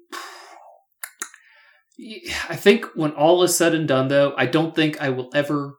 I 2.49 2.55
think 2.55 2.85
when 2.95 3.11
all 3.11 3.43
is 3.43 3.55
said 3.55 3.73
and 3.73 3.87
done, 3.87 4.07
though, 4.09 4.33
I 4.37 4.45
don't 4.45 4.75
think 4.75 5.01
I 5.01 5.09
will 5.09 5.29
ever 5.33 5.75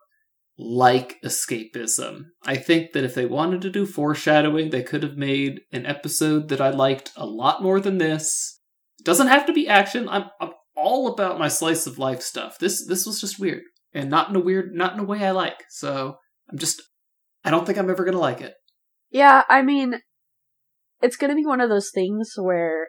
like 0.59 1.21
escapism. 1.23 2.27
I 2.45 2.57
think 2.57 2.93
that 2.93 3.05
if 3.05 3.15
they 3.15 3.27
wanted 3.27 3.61
to 3.63 3.71
do 3.71 3.85
foreshadowing, 3.85 4.71
they 4.71 4.83
could 4.83 5.03
have 5.03 5.17
made 5.17 5.61
an 5.73 5.85
episode 5.85 6.49
that 6.49 6.61
I 6.61 6.71
liked 6.71 7.13
a 7.17 7.27
lot 7.27 7.63
more 7.63 7.81
than 7.81 7.99
this. 7.99 8.59
It 8.99 9.05
doesn't 9.05 9.29
have 9.29 9.47
to 9.47 9.53
be 9.53 9.69
action. 9.69 10.09
I'm, 10.09 10.25
I'm 10.41 10.53
all 10.75 11.09
about 11.09 11.39
my 11.39 11.49
slice 11.49 11.87
of 11.87 11.99
life 11.99 12.23
stuff. 12.23 12.59
This 12.59 12.87
this 12.87 13.07
was 13.07 13.21
just 13.21 13.39
weird, 13.39 13.63
and 13.93 14.09
not 14.09 14.31
in 14.31 14.37
a 14.37 14.41
weird, 14.41 14.75
not 14.75 14.95
in 14.95 15.01
a 15.01 15.05
way 15.05 15.25
I 15.25 15.33
like. 15.33 15.65
So 15.69 16.17
I'm 16.51 16.59
just, 16.59 16.83
I 17.45 17.51
don't 17.51 17.67
think 17.67 17.79
I'm 17.79 17.91
ever 17.91 18.05
gonna 18.05 18.19
like 18.19 18.41
it. 18.41 18.55
Yeah, 19.11 19.43
I 19.49 19.63
mean, 19.63 20.01
it's 21.03 21.17
gonna 21.17 21.35
be 21.35 21.47
one 21.47 21.61
of 21.61 21.69
those 21.69 21.91
things 21.95 22.33
where 22.37 22.89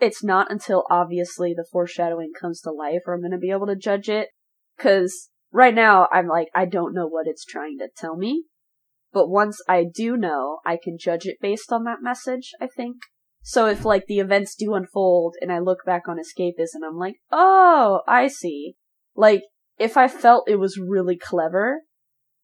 it's 0.00 0.24
not 0.24 0.50
until 0.50 0.84
obviously 0.90 1.54
the 1.54 1.66
foreshadowing 1.70 2.32
comes 2.38 2.60
to 2.62 2.70
life 2.70 3.00
where 3.04 3.16
I'm 3.16 3.22
gonna 3.22 3.38
be 3.38 3.50
able 3.50 3.66
to 3.66 3.76
judge 3.76 4.08
it. 4.08 4.28
Cause 4.78 5.28
right 5.52 5.74
now 5.74 6.08
I'm 6.12 6.26
like, 6.26 6.48
I 6.54 6.64
don't 6.64 6.94
know 6.94 7.06
what 7.06 7.26
it's 7.26 7.44
trying 7.44 7.78
to 7.78 7.88
tell 7.96 8.16
me. 8.16 8.44
But 9.12 9.28
once 9.28 9.60
I 9.68 9.84
do 9.84 10.16
know, 10.16 10.58
I 10.64 10.78
can 10.82 10.96
judge 10.98 11.26
it 11.26 11.38
based 11.40 11.72
on 11.72 11.84
that 11.84 12.02
message, 12.02 12.52
I 12.60 12.66
think. 12.66 12.96
So 13.42 13.66
if 13.66 13.84
like 13.84 14.06
the 14.06 14.20
events 14.20 14.54
do 14.54 14.74
unfold 14.74 15.34
and 15.40 15.50
I 15.50 15.58
look 15.58 15.84
back 15.84 16.02
on 16.08 16.18
escapism, 16.18 16.86
I'm 16.86 16.96
like, 16.96 17.16
oh, 17.32 18.00
I 18.06 18.28
see. 18.28 18.76
Like, 19.16 19.42
if 19.78 19.96
I 19.96 20.08
felt 20.08 20.48
it 20.48 20.56
was 20.56 20.78
really 20.78 21.16
clever, 21.16 21.80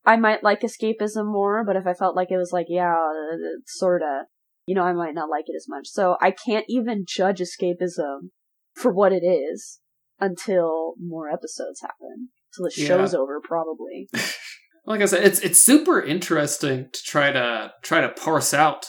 I 0.04 0.16
might 0.16 0.42
like 0.42 0.62
escapism 0.62 1.26
more, 1.26 1.64
but 1.64 1.76
if 1.76 1.86
I 1.86 1.92
felt 1.92 2.16
like 2.16 2.30
it 2.30 2.38
was 2.38 2.50
like, 2.52 2.66
yeah, 2.68 2.94
uh, 2.94 3.36
sorta, 3.66 4.22
you 4.66 4.74
know, 4.74 4.82
I 4.82 4.92
might 4.92 5.14
not 5.14 5.30
like 5.30 5.44
it 5.46 5.56
as 5.56 5.66
much. 5.68 5.86
So 5.88 6.16
I 6.20 6.32
can't 6.32 6.66
even 6.68 7.04
judge 7.06 7.40
escapism 7.40 8.30
for 8.74 8.92
what 8.92 9.12
it 9.12 9.24
is 9.24 9.80
until 10.20 10.94
more 11.00 11.30
episodes 11.30 11.80
happen. 11.80 12.28
Until 12.52 12.70
the 12.70 12.80
Yeah. 12.82 12.88
show's 12.88 13.14
over, 13.14 13.40
probably. 13.42 14.08
like 14.86 15.00
I 15.00 15.06
said, 15.06 15.24
it's 15.24 15.40
it's 15.40 15.62
super 15.62 16.00
interesting 16.00 16.88
to 16.92 17.02
try 17.04 17.32
to 17.32 17.72
try 17.82 18.00
to 18.00 18.08
parse 18.10 18.52
out 18.52 18.86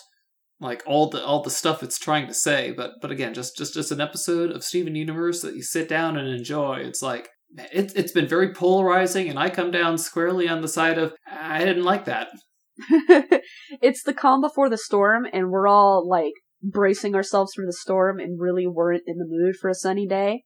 like 0.60 0.82
all 0.88 1.10
the 1.10 1.24
all 1.24 1.44
the 1.44 1.50
stuff 1.50 1.84
it's 1.84 2.00
trying 2.00 2.28
to 2.28 2.34
say. 2.34 2.72
But 2.72 2.94
but 3.02 3.12
again, 3.12 3.34
just 3.34 3.58
just 3.58 3.74
just 3.74 3.92
an 3.92 4.02
episode 4.02 4.52
of 4.52 4.64
Steven 4.64 4.96
Universe 4.96 5.42
that 5.42 5.56
you 5.56 5.62
sit 5.62 5.88
down 5.88 6.18
and 6.18 6.28
enjoy. 6.28 6.78
It's 6.78 7.02
like 7.02 7.30
it's 7.72 7.94
it's 7.94 8.12
been 8.12 8.28
very 8.28 8.54
polarizing, 8.54 9.30
and 9.30 9.38
I 9.40 9.50
come 9.50 9.72
down 9.72 9.98
squarely 9.98 10.48
on 10.48 10.62
the 10.62 10.68
side 10.68 10.98
of 10.98 11.14
I 11.30 11.64
didn't 11.66 11.84
like 11.84 12.06
that. 12.06 12.30
it's 13.82 14.04
the 14.04 14.14
calm 14.14 14.42
before 14.42 14.70
the 14.70 14.78
storm, 14.78 15.26
and 15.32 15.50
we're 15.50 15.68
all 15.68 16.08
like 16.08 16.34
bracing 16.62 17.16
ourselves 17.16 17.54
for 17.54 17.66
the 17.66 17.74
storm 17.74 18.20
and 18.20 18.40
really 18.40 18.68
weren't 18.68 19.04
in 19.06 19.18
the 19.18 19.28
mood 19.28 19.56
for 19.56 19.70
a 19.70 19.76
sunny 19.76 20.08
day. 20.08 20.44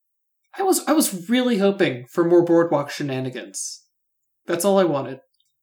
I 0.58 0.64
was 0.64 0.86
I 0.88 0.94
was 0.94 1.30
really 1.30 1.58
hoping 1.58 2.06
for 2.08 2.24
more 2.24 2.44
boardwalk 2.44 2.90
shenanigans. 2.90 3.84
That's 4.46 4.66
all 4.66 4.80
I 4.80 4.84
wanted. 4.84 5.20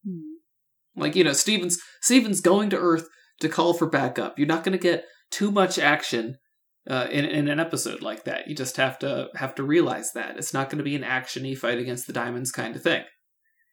Hmm. 0.07 0.37
Like 0.97 1.15
you 1.15 1.25
know, 1.25 1.33
Stevens 1.33 1.79
Stevens 2.01 2.41
going 2.41 2.71
to 2.71 2.79
Earth 2.79 3.09
to 3.41 3.49
call 3.49 3.75
for 3.75 3.89
backup. 3.89 4.39
You're 4.39 4.49
not 4.49 4.65
going 4.65 4.77
to 4.77 4.83
get 4.83 5.05
too 5.31 5.51
much 5.51 5.79
action 5.79 6.39
uh, 6.89 7.07
in 7.11 7.25
in 7.25 7.49
an 7.49 7.61
episode 7.61 8.03
like 8.03 8.25
that. 8.25 8.49
You 8.49 8.55
just 8.55 8.77
have 8.79 8.99
to 9.01 9.29
have 9.35 9.55
to 9.57 9.63
realize 9.63 10.13
that 10.13 10.39
it's 10.39 10.55
not 10.55 10.71
going 10.71 10.79
to 10.79 10.85
be 10.85 10.97
an 10.97 11.03
actiony 11.03 11.57
fight 11.57 11.79
against 11.79 12.07
the 12.07 12.13
diamonds 12.13 12.51
kind 12.51 12.75
of 12.75 12.83
thing. 12.83 13.05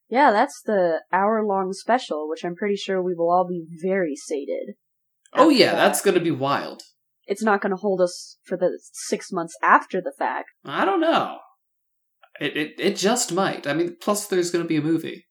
Yeah, 0.10 0.32
that's 0.32 0.62
the 0.66 1.02
hour 1.12 1.44
long 1.46 1.74
special, 1.74 2.30
which 2.30 2.46
I'm 2.46 2.56
pretty 2.56 2.76
sure 2.76 3.02
we 3.02 3.16
will 3.16 3.32
all 3.32 3.48
be 3.48 3.66
very 3.84 4.16
sated. 4.16 4.76
Oh 5.34 5.50
yeah, 5.50 5.72
that. 5.72 5.76
that's 5.78 6.02
going 6.02 6.16
to 6.16 6.22
be 6.24 6.32
wild. 6.32 6.84
It's 7.28 7.44
not 7.44 7.60
going 7.62 7.72
to 7.72 7.82
hold 7.82 8.02
us 8.02 8.38
for 8.44 8.56
the 8.56 8.80
six 8.94 9.32
months 9.32 9.56
after 9.64 10.00
the 10.02 10.14
fact. 10.18 10.50
I 10.64 10.86
don't 10.86 11.02
know. 11.02 11.38
It 12.40 12.56
it 12.56 12.74
it 12.78 12.96
just 12.98 13.34
might. 13.34 13.66
I 13.66 13.74
mean, 13.74 13.98
plus 14.00 14.28
there's 14.28 14.52
going 14.52 14.64
to 14.64 14.68
be 14.70 14.78
a 14.78 14.82
movie. 14.82 15.26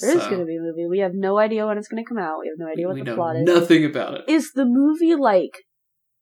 There 0.00 0.16
is 0.16 0.22
So, 0.22 0.28
going 0.30 0.40
to 0.40 0.46
be 0.46 0.56
a 0.56 0.60
movie. 0.60 0.86
We 0.88 1.00
have 1.00 1.12
no 1.14 1.38
idea 1.38 1.66
when 1.66 1.76
it's 1.78 1.88
going 1.88 2.02
to 2.02 2.08
come 2.08 2.18
out. 2.18 2.38
We 2.40 2.48
have 2.48 2.58
no 2.58 2.72
idea 2.72 2.86
what 2.86 2.94
we 2.94 3.02
the 3.02 3.14
plot 3.14 3.36
is. 3.36 3.44
nothing 3.44 3.84
about 3.84 4.14
it. 4.14 4.24
Is 4.28 4.50
the 4.54 4.64
movie 4.64 5.14
like 5.14 5.52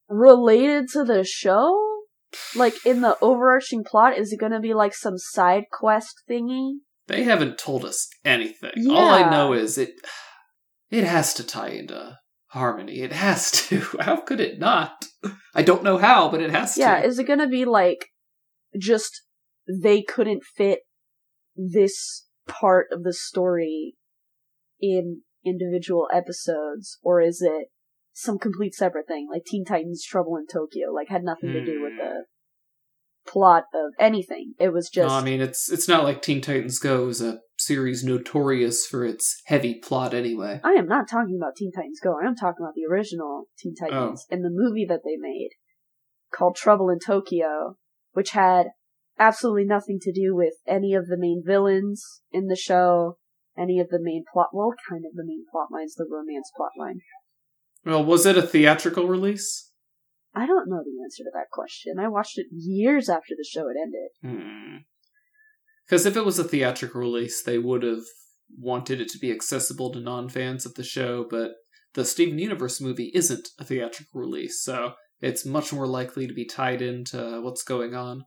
related 0.08 0.88
to 0.92 1.04
the 1.04 1.24
show? 1.24 1.84
Like 2.54 2.74
in 2.84 3.00
the 3.00 3.16
overarching 3.22 3.84
plot, 3.84 4.18
is 4.18 4.32
it 4.32 4.38
going 4.40 4.52
to 4.52 4.60
be 4.60 4.74
like 4.74 4.94
some 4.94 5.16
side 5.16 5.64
quest 5.72 6.22
thingy? 6.28 6.72
They 7.08 7.24
haven't 7.24 7.58
told 7.58 7.84
us 7.84 8.08
anything. 8.24 8.88
All 8.90 9.10
I 9.10 9.30
know 9.30 9.52
is 9.52 9.76
it 9.78 9.94
it 10.90 11.04
has 11.04 11.34
to 11.34 11.44
tie 11.44 11.70
into 11.70 12.18
harmony. 12.48 13.00
It 13.00 13.12
has 13.12 13.50
to. 13.68 13.80
How 14.00 14.16
could 14.20 14.40
it 14.40 14.58
not? 14.58 15.06
I 15.54 15.62
don't 15.62 15.82
know 15.82 15.98
how, 15.98 16.30
but 16.30 16.40
it 16.40 16.50
has 16.50 16.76
Yeah, 16.78 16.96
to. 16.96 17.00
Yeah, 17.00 17.06
is 17.06 17.18
it 17.18 17.24
going 17.26 17.40
to 17.40 17.46
be 17.48 17.64
like 17.64 18.06
just 18.78 19.22
they 19.68 20.02
couldn't 20.02 20.44
fit 20.44 20.80
this 21.56 22.26
part 22.46 22.86
of 22.92 23.02
the 23.02 23.12
story 23.12 23.94
in 24.80 25.22
individual 25.44 26.08
episodes, 26.12 26.98
or 27.02 27.20
is 27.20 27.42
it 27.42 27.68
some 28.12 28.38
complete 28.38 28.74
separate 28.74 29.06
thing, 29.06 29.28
like 29.30 29.44
Teen 29.44 29.64
Titans 29.64 30.04
Trouble 30.04 30.36
in 30.36 30.46
Tokyo, 30.46 30.92
like 30.92 31.08
had 31.08 31.22
nothing 31.22 31.52
to 31.52 31.64
do 31.64 31.80
with 31.82 31.92
Hmm. 31.92 31.98
the 31.98 32.24
plot 33.28 33.64
of 33.74 33.92
anything. 33.98 34.54
It 34.58 34.72
was 34.72 34.88
just 34.88 35.08
no, 35.08 35.14
I 35.14 35.22
mean 35.22 35.40
it's 35.40 35.70
it's 35.70 35.88
not 35.88 36.04
like 36.04 36.22
Teen 36.22 36.40
Titans 36.40 36.78
Go 36.78 37.08
is 37.08 37.20
a 37.20 37.40
series 37.58 38.04
notorious 38.04 38.86
for 38.86 39.04
its 39.04 39.42
heavy 39.46 39.74
plot 39.74 40.14
anyway. 40.14 40.60
I 40.64 40.72
am 40.72 40.86
not 40.86 41.08
talking 41.08 41.36
about 41.36 41.56
Teen 41.56 41.72
Titans 41.72 42.00
Go. 42.02 42.16
I 42.22 42.26
am 42.26 42.36
talking 42.36 42.64
about 42.64 42.74
the 42.74 42.86
original 42.90 43.44
Teen 43.58 43.74
Oh. 43.82 43.86
Titans 43.86 44.26
and 44.30 44.44
the 44.44 44.50
movie 44.52 44.86
that 44.88 45.00
they 45.04 45.16
made 45.18 45.50
called 46.32 46.56
Trouble 46.56 46.90
in 46.90 46.98
Tokyo, 46.98 47.76
which 48.12 48.30
had 48.30 48.68
absolutely 49.18 49.64
nothing 49.64 49.98
to 50.02 50.12
do 50.12 50.34
with 50.34 50.54
any 50.66 50.94
of 50.94 51.06
the 51.06 51.16
main 51.18 51.42
villains 51.44 52.22
in 52.30 52.46
the 52.46 52.56
show, 52.56 53.16
any 53.58 53.80
of 53.80 53.88
the 53.88 54.00
main 54.00 54.24
plot. 54.32 54.48
Well, 54.52 54.74
kind 54.88 55.04
of 55.04 55.14
the 55.14 55.24
main 55.24 55.44
plot 55.50 55.68
lines, 55.72 55.94
the 55.94 56.06
romance 56.10 56.50
plot 56.56 56.70
line. 56.78 57.00
Well, 57.84 58.04
was 58.04 58.26
it 58.26 58.36
a 58.36 58.42
theatrical 58.42 59.06
release? 59.06 59.67
I 60.34 60.46
don't 60.46 60.68
know 60.68 60.82
the 60.84 61.02
answer 61.02 61.24
to 61.24 61.30
that 61.34 61.50
question. 61.52 61.98
I 61.98 62.08
watched 62.08 62.38
it 62.38 62.46
years 62.50 63.08
after 63.08 63.34
the 63.36 63.46
show 63.48 63.66
had 63.68 63.76
ended. 63.82 64.10
Hmm. 64.22 64.76
Because 65.84 66.06
if 66.06 66.16
it 66.16 66.24
was 66.24 66.38
a 66.38 66.44
theatrical 66.44 67.00
release, 67.00 67.42
they 67.42 67.58
would 67.58 67.82
have 67.82 68.04
wanted 68.58 69.00
it 69.00 69.08
to 69.08 69.18
be 69.18 69.32
accessible 69.32 69.90
to 69.92 70.00
non-fans 70.00 70.66
of 70.66 70.74
the 70.74 70.84
show, 70.84 71.26
but 71.28 71.52
the 71.94 72.04
Steven 72.04 72.38
Universe 72.38 72.80
movie 72.80 73.10
isn't 73.14 73.48
a 73.58 73.64
theatrical 73.64 74.20
release, 74.20 74.62
so 74.62 74.92
it's 75.20 75.46
much 75.46 75.72
more 75.72 75.86
likely 75.86 76.26
to 76.26 76.34
be 76.34 76.44
tied 76.44 76.82
into 76.82 77.40
what's 77.42 77.62
going 77.62 77.94
on. 77.94 78.24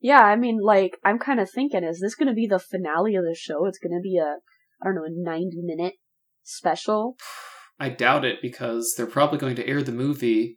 Yeah, 0.00 0.20
I 0.20 0.36
mean, 0.36 0.60
like, 0.62 0.98
I'm 1.04 1.18
kind 1.18 1.40
of 1.40 1.50
thinking, 1.50 1.82
is 1.82 2.00
this 2.00 2.14
going 2.14 2.28
to 2.28 2.34
be 2.34 2.46
the 2.46 2.58
finale 2.58 3.16
of 3.16 3.24
the 3.24 3.34
show? 3.34 3.66
It's 3.66 3.78
going 3.78 3.98
to 3.98 4.02
be 4.02 4.18
a, 4.18 4.36
I 4.80 4.84
don't 4.84 4.94
know, 4.94 5.04
a 5.04 5.10
90 5.10 5.62
minute 5.62 5.94
special? 6.42 7.16
I 7.80 7.88
doubt 7.90 8.24
it 8.24 8.38
because 8.42 8.94
they're 8.96 9.06
probably 9.06 9.38
going 9.38 9.56
to 9.56 9.66
air 9.66 9.82
the 9.82 9.92
movie 9.92 10.56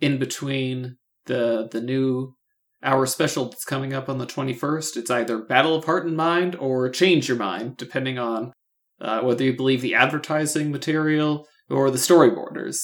in 0.00 0.18
between 0.18 0.96
the 1.26 1.68
the 1.70 1.80
new 1.80 2.34
hour 2.82 3.06
special 3.06 3.46
that's 3.46 3.64
coming 3.64 3.92
up 3.92 4.08
on 4.08 4.18
the 4.18 4.26
21st. 4.26 4.96
It's 4.96 5.10
either 5.10 5.38
Battle 5.38 5.74
of 5.76 5.84
Heart 5.84 6.06
and 6.06 6.16
Mind 6.16 6.56
or 6.56 6.88
Change 6.88 7.28
Your 7.28 7.36
Mind, 7.36 7.76
depending 7.76 8.18
on 8.18 8.52
uh, 9.00 9.20
whether 9.20 9.44
you 9.44 9.54
believe 9.54 9.82
the 9.82 9.94
advertising 9.94 10.70
material 10.70 11.46
or 11.68 11.90
the 11.90 11.98
storyboarders. 11.98 12.78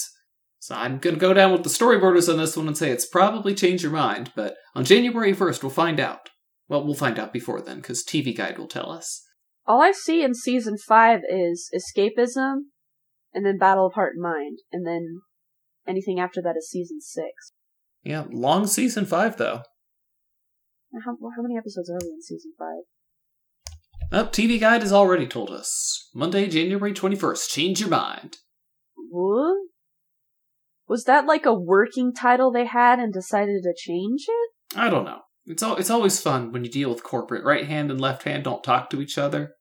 So 0.58 0.74
I'm 0.74 0.98
going 0.98 1.14
to 1.14 1.20
go 1.20 1.32
down 1.32 1.52
with 1.52 1.62
the 1.62 1.70
storyboarders 1.70 2.30
on 2.30 2.38
this 2.38 2.56
one 2.56 2.66
and 2.66 2.76
say 2.76 2.90
it's 2.90 3.06
probably 3.06 3.54
Change 3.54 3.82
Your 3.82 3.92
Mind, 3.92 4.32
but 4.34 4.56
on 4.74 4.84
January 4.84 5.34
1st 5.34 5.62
we'll 5.62 5.70
find 5.70 6.00
out. 6.00 6.30
Well, 6.68 6.84
we'll 6.84 6.94
find 6.94 7.18
out 7.18 7.32
before 7.32 7.60
then 7.60 7.76
because 7.76 8.04
TV 8.04 8.36
Guide 8.36 8.58
will 8.58 8.66
tell 8.66 8.90
us. 8.90 9.22
All 9.66 9.80
I 9.80 9.92
see 9.92 10.22
in 10.22 10.34
season 10.34 10.76
five 10.88 11.20
is 11.28 11.70
escapism, 11.74 12.66
and 13.32 13.44
then 13.44 13.58
Battle 13.58 13.86
of 13.86 13.94
Heart 13.94 14.14
and 14.14 14.22
Mind, 14.22 14.58
and 14.72 14.86
then 14.86 15.20
anything 15.86 16.20
after 16.20 16.40
that 16.42 16.56
is 16.56 16.68
season 16.68 17.00
six. 17.00 17.52
Yeah, 18.02 18.24
long 18.30 18.66
season 18.66 19.04
5 19.04 19.36
though. 19.36 19.62
How, 21.04 21.16
how 21.36 21.42
many 21.42 21.56
episodes 21.56 21.90
are 21.90 21.98
we 22.02 22.10
in 22.10 22.22
season 22.22 22.52
five? 22.58 22.84
Oh, 24.12 24.28
TV 24.30 24.60
Guide 24.60 24.82
has 24.82 24.92
already 24.92 25.26
told 25.26 25.50
us. 25.50 26.08
Monday, 26.14 26.48
January 26.48 26.92
21st. 26.92 27.48
Change 27.50 27.80
your 27.80 27.88
mind. 27.88 28.36
What? 28.94 29.56
Was 30.88 31.04
that 31.04 31.26
like 31.26 31.44
a 31.44 31.52
working 31.52 32.14
title 32.14 32.52
they 32.52 32.66
had 32.66 32.98
and 32.98 33.12
decided 33.12 33.62
to 33.64 33.74
change 33.76 34.26
it? 34.28 34.78
I 34.78 34.88
don't 34.88 35.04
know. 35.04 35.22
It's 35.44 35.62
all, 35.62 35.76
it's 35.76 35.90
always 35.90 36.20
fun 36.20 36.52
when 36.52 36.64
you 36.64 36.70
deal 36.70 36.88
with 36.88 37.02
corporate. 37.02 37.44
Right 37.44 37.66
hand 37.66 37.90
and 37.90 38.00
left 38.00 38.22
hand 38.22 38.44
don't 38.44 38.64
talk 38.64 38.90
to 38.90 39.00
each 39.00 39.18
other. 39.18 39.54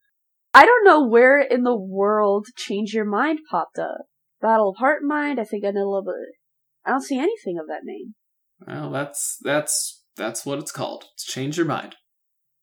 I 0.53 0.65
don't 0.65 0.85
know 0.85 1.05
where 1.05 1.39
in 1.41 1.63
the 1.63 1.75
world 1.75 2.47
Change 2.55 2.93
Your 2.93 3.05
Mind 3.05 3.39
popped 3.49 3.79
up. 3.79 4.05
Battle 4.41 4.69
of 4.69 4.77
Heart 4.77 5.01
and 5.01 5.09
Mind, 5.09 5.39
I 5.39 5.43
think 5.43 5.65
I 5.65 5.71
know 5.71 5.81
a 5.81 5.89
little 5.89 6.03
bit. 6.03 6.35
I 6.85 6.91
don't 6.91 7.01
see 7.01 7.17
anything 7.17 7.57
of 7.59 7.67
that 7.67 7.81
name. 7.83 8.13
Well, 8.65 8.91
that's 8.91 9.37
that's 9.41 10.03
that's 10.15 10.45
what 10.45 10.59
it's 10.59 10.71
called. 10.71 11.05
It's 11.13 11.25
change 11.25 11.57
your 11.57 11.65
mind. 11.65 11.95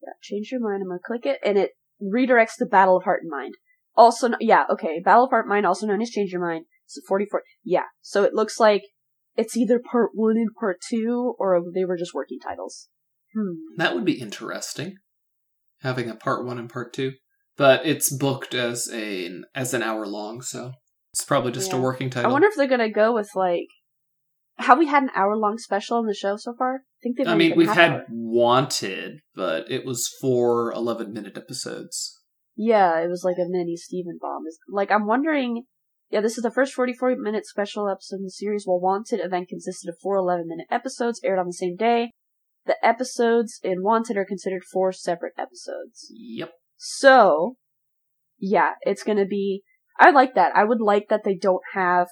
Yeah, 0.02 0.12
change 0.22 0.50
your 0.50 0.60
mind. 0.60 0.82
I'm 0.82 0.88
gonna 0.88 1.00
click 1.04 1.26
it, 1.26 1.38
and 1.44 1.58
it 1.58 1.72
redirects 2.02 2.56
to 2.58 2.66
Battle 2.66 2.96
of 2.96 3.04
Heart 3.04 3.22
and 3.22 3.30
Mind. 3.30 3.54
Also, 3.94 4.30
yeah, 4.40 4.64
okay, 4.70 5.00
Battle 5.04 5.24
of 5.24 5.30
Heart 5.30 5.46
and 5.46 5.50
Mind, 5.50 5.66
also 5.66 5.86
known 5.86 6.00
as 6.00 6.10
Change 6.10 6.32
Your 6.32 6.40
Mind. 6.40 6.64
So 6.86 7.00
44, 7.08 7.42
yeah. 7.64 7.84
So 8.00 8.22
it 8.24 8.34
looks 8.34 8.58
like 8.58 8.82
it's 9.36 9.56
either 9.56 9.78
part 9.78 10.10
one 10.14 10.36
and 10.36 10.50
part 10.58 10.78
two, 10.86 11.34
or 11.38 11.60
they 11.74 11.84
were 11.84 11.96
just 11.96 12.14
working 12.14 12.38
titles. 12.38 12.88
Hmm. 13.34 13.76
That 13.76 13.94
would 13.94 14.04
be 14.04 14.20
interesting. 14.20 14.96
Having 15.80 16.10
a 16.10 16.14
part 16.14 16.44
one 16.44 16.58
and 16.58 16.70
part 16.70 16.92
two. 16.92 17.12
But 17.56 17.84
it's 17.84 18.10
booked 18.10 18.54
as 18.54 18.90
a 18.92 19.30
as 19.54 19.74
an 19.74 19.82
hour 19.82 20.06
long, 20.06 20.40
so 20.40 20.72
it's 21.12 21.24
probably 21.24 21.52
just 21.52 21.70
Yeah. 21.72 21.78
a 21.78 21.80
working 21.80 22.10
title. 22.10 22.30
I 22.30 22.32
wonder 22.32 22.48
if 22.48 22.54
they're 22.56 22.66
gonna 22.66 22.90
go 22.90 23.12
with 23.14 23.30
like, 23.34 23.68
have 24.58 24.78
we 24.78 24.86
had 24.86 25.02
an 25.02 25.10
hour 25.14 25.36
long 25.36 25.58
special 25.58 25.98
on 25.98 26.06
the 26.06 26.14
show 26.14 26.36
so 26.36 26.54
far? 26.54 26.76
I 26.76 26.98
think 27.02 27.16
they've 27.18 27.26
I 27.28 27.34
mean, 27.34 27.54
we've 27.56 27.68
had 27.68 27.90
hour. 27.90 28.06
Wanted, 28.10 29.20
but 29.34 29.70
it 29.70 29.84
was 29.84 30.08
four 30.20 30.72
11 30.72 31.12
minute 31.12 31.36
episodes. 31.36 32.20
Yeah, 32.56 32.98
it 33.00 33.08
was 33.08 33.24
like 33.24 33.36
a 33.38 33.48
mini 33.48 33.76
Steven 33.76 34.18
bomb. 34.20 34.44
Like, 34.68 34.90
I'm 34.90 35.06
wondering. 35.06 35.64
Yeah, 36.10 36.20
this 36.20 36.36
is 36.36 36.42
the 36.42 36.50
first 36.50 36.74
44 36.74 37.16
minute 37.16 37.46
special 37.46 37.88
episode 37.88 38.16
in 38.16 38.24
the 38.24 38.30
series. 38.30 38.64
While 38.66 38.80
Wanted 38.80 39.20
event 39.20 39.48
consisted 39.48 39.88
of 39.88 39.96
four 40.02 40.16
11 40.16 40.46
minute 40.46 40.66
episodes 40.70 41.20
aired 41.24 41.38
on 41.38 41.46
the 41.46 41.52
same 41.54 41.74
day. 41.76 42.10
The 42.66 42.76
episodes 42.86 43.58
in 43.62 43.82
Wanted 43.82 44.18
are 44.18 44.26
considered 44.26 44.62
four 44.70 44.92
separate 44.92 45.32
episodes. 45.38 46.12
Yep. 46.14 46.52
So, 46.76 47.56
yeah, 48.38 48.72
it's 48.82 49.02
gonna 49.02 49.24
be. 49.26 49.62
I 49.98 50.10
like 50.10 50.34
that. 50.34 50.52
I 50.54 50.64
would 50.64 50.80
like 50.80 51.08
that 51.08 51.22
they 51.24 51.34
don't 51.34 51.62
have 51.74 52.08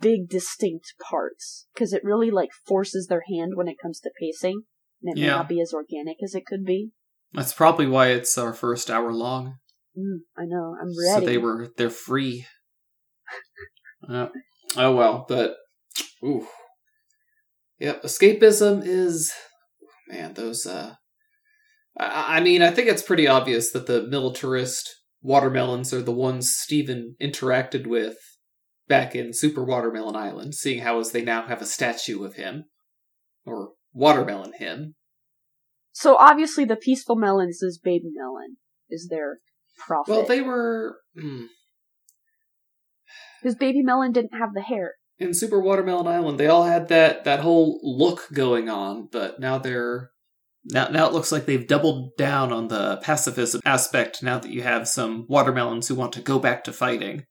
big 0.00 0.28
distinct 0.28 0.94
parts 1.10 1.66
because 1.74 1.92
it 1.92 2.04
really 2.04 2.30
like 2.30 2.50
forces 2.66 3.06
their 3.06 3.24
hand 3.28 3.52
when 3.54 3.68
it 3.68 3.78
comes 3.80 4.00
to 4.00 4.10
pacing, 4.20 4.62
and 5.02 5.16
it 5.16 5.20
may 5.20 5.28
not 5.28 5.48
be 5.48 5.60
as 5.60 5.72
organic 5.72 6.18
as 6.22 6.34
it 6.34 6.46
could 6.46 6.64
be. 6.64 6.90
That's 7.32 7.52
probably 7.52 7.86
why 7.86 8.08
it's 8.08 8.36
our 8.36 8.52
first 8.52 8.90
hour 8.90 9.12
long. 9.12 9.58
Mm, 9.96 10.20
I 10.36 10.44
know. 10.46 10.76
I'm 10.80 10.88
ready. 10.88 11.26
So 11.26 11.30
they 11.30 11.38
were 11.38 11.68
they're 11.76 11.90
free. 11.90 12.46
Uh, 14.08 14.28
oh 14.78 14.96
well, 14.96 15.26
but 15.28 15.56
ooh, 16.24 16.48
yep. 17.78 18.02
Escapism 18.02 18.82
is 18.82 19.30
man. 20.08 20.32
Those 20.32 20.64
uh, 20.64 20.94
I, 21.98 22.38
I 22.38 22.40
mean, 22.40 22.62
I 22.62 22.70
think 22.70 22.88
it's 22.88 23.02
pretty 23.02 23.28
obvious 23.28 23.72
that 23.72 23.86
the 23.86 24.04
militarist 24.04 24.88
watermelons 25.22 25.92
are 25.92 26.02
the 26.02 26.12
ones 26.12 26.52
Steven 26.52 27.16
interacted 27.20 27.86
with 27.86 28.16
back 28.88 29.14
in 29.14 29.32
Super 29.32 29.64
Watermelon 29.64 30.16
Island. 30.16 30.54
Seeing 30.54 30.82
how 30.82 30.98
as 30.98 31.12
they 31.12 31.22
now 31.22 31.46
have 31.46 31.62
a 31.62 31.66
statue 31.66 32.24
of 32.24 32.34
him 32.34 32.64
or 33.44 33.72
watermelon 33.92 34.52
him. 34.58 34.94
So 35.92 36.16
obviously, 36.16 36.64
the 36.64 36.76
peaceful 36.76 37.16
melons 37.16 37.62
is 37.62 37.78
baby 37.82 38.10
melon 38.14 38.56
is 38.88 39.08
their 39.10 39.38
prophet. 39.78 40.10
Well, 40.10 40.26
they 40.26 40.40
were. 40.40 40.98
hmm. 41.18 41.46
because 43.42 43.56
baby 43.56 43.82
melon 43.82 44.12
didn't 44.12 44.38
have 44.38 44.54
the 44.54 44.62
hair. 44.62 44.94
in 45.18 45.34
Super 45.34 45.60
Watermelon 45.60 46.06
Island, 46.06 46.38
they 46.38 46.46
all 46.46 46.64
had 46.64 46.88
that 46.88 47.24
that 47.24 47.40
whole 47.40 47.80
look 47.82 48.28
going 48.32 48.68
on, 48.68 49.08
but 49.10 49.40
now 49.40 49.58
they're 49.58 50.10
now 50.64 50.88
now 50.88 51.06
it 51.06 51.12
looks 51.12 51.32
like 51.32 51.46
they've 51.46 51.66
doubled 51.66 52.16
down 52.16 52.52
on 52.52 52.68
the 52.68 52.98
pacifism 53.02 53.60
aspect. 53.64 54.22
Now 54.22 54.38
that 54.38 54.50
you 54.50 54.62
have 54.62 54.86
some 54.88 55.26
watermelons 55.28 55.88
who 55.88 55.94
want 55.94 56.12
to 56.14 56.20
go 56.20 56.38
back 56.38 56.64
to 56.64 56.72
fighting, 56.72 57.24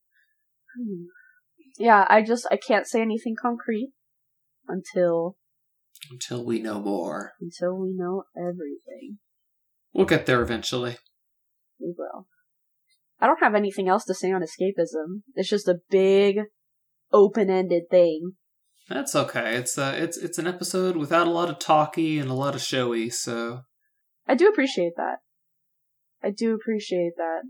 Hmm. 0.78 1.06
Yeah, 1.78 2.06
I 2.10 2.22
just 2.22 2.46
I 2.52 2.58
can't 2.58 2.88
say 2.88 3.02
anything 3.02 3.36
concrete 3.42 3.92
until 4.68 5.38
until 6.12 6.46
we 6.46 6.62
know 6.62 6.80
more, 6.82 7.34
until 7.42 7.78
we 7.78 7.94
know 7.94 8.24
everything. 8.38 9.20
we'll 9.94 10.06
get 10.06 10.26
there 10.26 10.42
eventually. 10.42 10.98
We 11.80 11.94
will. 11.98 12.28
I 13.20 13.28
don't 13.28 13.42
have 13.44 13.56
anything 13.56 13.88
else 13.89 14.06
to 14.06 14.13
say 14.13 14.32
on 14.32 14.42
escapism. 14.42 15.24
It's 15.36 15.50
just 15.50 15.68
a 15.68 15.80
big, 15.89 16.38
open-ended 17.12 17.84
thing. 17.92 18.34
That's 18.89 19.15
okay. 19.15 19.56
It's 19.56 19.78
uh, 19.78 19.93
it's 19.95 20.17
it's 20.17 20.39
an 20.39 20.47
episode 20.47 20.97
without 20.97 21.28
a 21.28 21.32
lot 21.32 21.49
of 21.49 21.60
talky 21.60 22.17
and 22.17 22.30
a 22.30 22.34
lot 22.34 22.56
of 22.56 22.62
showy. 22.62 23.10
So 23.12 23.62
I 24.28 24.36
do 24.36 24.47
appreciate 24.47 24.93
that. 24.97 25.17
I 26.23 26.32
do 26.32 26.56
appreciate 26.56 27.13
that. 27.17 27.43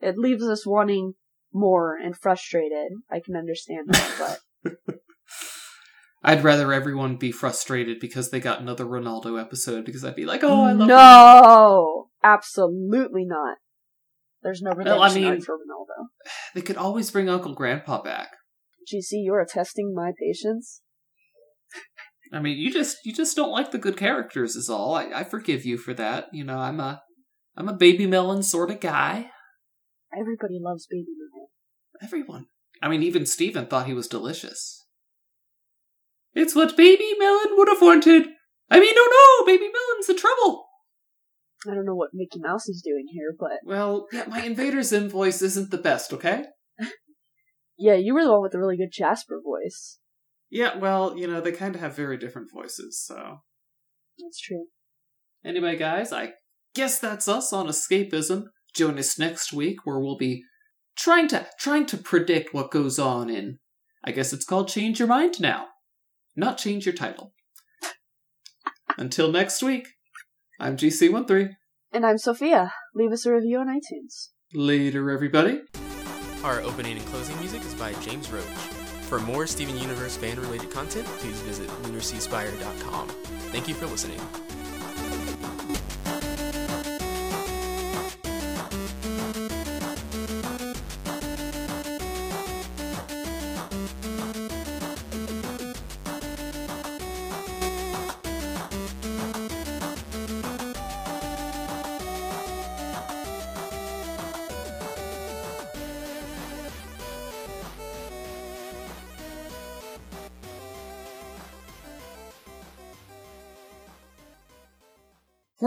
It 0.00 0.16
leaves 0.16 0.44
us 0.44 0.66
wanting 0.66 1.14
more 1.52 1.96
and 1.96 2.16
frustrated. 2.16 2.92
I 3.10 3.20
can 3.20 3.36
understand 3.36 3.88
that, 3.88 4.38
but 4.64 4.96
I'd 6.22 6.44
rather 6.44 6.72
everyone 6.72 7.16
be 7.16 7.32
frustrated 7.32 7.98
because 8.00 8.30
they 8.30 8.40
got 8.40 8.60
another 8.60 8.84
Ronaldo 8.84 9.40
episode 9.40 9.84
because 9.84 10.04
I'd 10.04 10.16
be 10.16 10.24
like, 10.24 10.42
oh, 10.42 10.62
I 10.62 10.72
love 10.72 10.88
no, 10.88 12.08
absolutely 12.22 13.24
not. 13.26 13.58
There's 14.42 14.62
no 14.62 14.70
redemption 14.70 15.00
Well, 15.00 15.10
I 15.10 15.14
mean- 15.14 15.40
for 15.40 15.56
Ronaldo. 15.56 16.06
They 16.54 16.62
could 16.62 16.76
always 16.76 17.10
bring 17.10 17.28
Uncle 17.28 17.54
Grandpa 17.54 18.00
back. 18.00 18.28
GC, 18.92 19.24
you 19.24 19.34
are 19.34 19.44
testing 19.44 19.92
my 19.94 20.12
patience. 20.18 20.82
I 22.34 22.40
mean, 22.40 22.58
you 22.58 22.72
just 22.72 22.98
you 23.04 23.12
just 23.12 23.36
don't 23.36 23.52
like 23.52 23.70
the 23.70 23.78
good 23.78 23.96
characters, 23.96 24.56
is 24.56 24.68
all. 24.68 24.94
I, 24.94 25.04
I 25.14 25.24
forgive 25.24 25.64
you 25.64 25.78
for 25.78 25.94
that. 25.94 26.26
You 26.32 26.42
know, 26.42 26.58
I'm 26.58 26.80
a 26.80 27.02
I'm 27.56 27.68
a 27.68 27.74
baby 27.74 28.06
melon 28.06 28.42
sort 28.42 28.70
of 28.70 28.80
guy. 28.80 29.30
Everybody 30.12 30.58
loves 30.60 30.86
Baby 30.90 31.06
Melon. 31.18 31.48
Everyone. 32.02 32.46
I 32.82 32.88
mean, 32.88 33.02
even 33.02 33.24
Steven 33.24 33.66
thought 33.66 33.86
he 33.86 33.94
was 33.94 34.08
delicious. 34.08 34.84
It's 36.34 36.54
what 36.54 36.76
baby 36.76 37.14
melon 37.18 37.56
would 37.56 37.68
have 37.68 37.80
wanted. 37.80 38.26
I 38.70 38.80
mean, 38.80 38.94
no, 38.94 39.02
no, 39.04 39.46
baby 39.46 39.70
melon's 39.72 40.08
the 40.08 40.14
trouble. 40.14 40.66
I 41.66 41.74
don't 41.74 41.86
know 41.86 41.94
what 41.94 42.10
Mickey 42.12 42.40
Mouse 42.40 42.68
is 42.68 42.82
doing 42.84 43.06
here, 43.12 43.34
but 43.38 43.60
Well, 43.64 44.06
yeah, 44.12 44.24
my 44.26 44.42
invader's 44.42 44.88
Zim 44.88 45.08
voice 45.08 45.40
isn't 45.40 45.70
the 45.70 45.78
best, 45.78 46.12
okay? 46.12 46.46
yeah, 47.78 47.94
you 47.94 48.12
were 48.12 48.24
the 48.24 48.32
one 48.32 48.42
with 48.42 48.52
the 48.52 48.58
really 48.58 48.76
good 48.76 48.92
Jasper 48.92 49.40
voice. 49.42 49.98
Yeah, 50.50 50.78
well, 50.78 51.16
you 51.16 51.26
know, 51.26 51.40
they 51.40 51.52
kind 51.52 51.74
of 51.74 51.80
have 51.80 51.96
very 51.96 52.16
different 52.16 52.48
voices, 52.52 53.02
so. 53.04 53.38
That's 54.18 54.40
true. 54.40 54.66
Anyway, 55.44 55.76
guys, 55.76 56.12
I 56.12 56.34
guess 56.74 56.98
that's 56.98 57.28
us 57.28 57.52
on 57.52 57.66
escapism. 57.66 58.44
Join 58.74 58.98
us 58.98 59.18
next 59.18 59.52
week 59.52 59.84
where 59.84 59.98
we'll 59.98 60.16
be 60.16 60.44
trying 60.96 61.28
to 61.28 61.46
trying 61.58 61.86
to 61.86 61.96
predict 61.96 62.54
what 62.54 62.70
goes 62.70 62.98
on 62.98 63.28
in 63.28 63.58
I 64.06 64.12
guess 64.12 64.34
it's 64.34 64.44
called 64.44 64.68
Change 64.68 64.98
Your 64.98 65.08
Mind 65.08 65.40
now. 65.40 65.68
Not 66.36 66.58
change 66.58 66.84
your 66.84 66.94
title. 66.94 67.32
Until 68.98 69.32
next 69.32 69.62
week, 69.62 69.88
I'm 70.60 70.76
GC13. 70.76 71.50
And 71.90 72.04
I'm 72.04 72.18
Sophia. 72.18 72.74
Leave 72.94 73.12
us 73.12 73.24
a 73.24 73.32
review 73.32 73.60
on 73.60 73.68
iTunes. 73.68 74.28
Later, 74.52 75.10
everybody. 75.10 75.62
Our 76.42 76.60
opening 76.60 76.98
and 76.98 77.06
closing 77.06 77.38
music 77.38 77.62
is 77.62 77.74
by 77.74 77.94
James 77.94 78.30
Roach. 78.30 78.83
For 79.14 79.20
more 79.20 79.46
Steven 79.46 79.78
Universe 79.78 80.16
fan 80.16 80.40
related 80.40 80.70
content, 80.70 81.06
please 81.18 81.38
visit 81.42 81.68
lunarseaspire.com. 81.84 83.06
Thank 83.52 83.68
you 83.68 83.74
for 83.74 83.86
listening. 83.86 84.18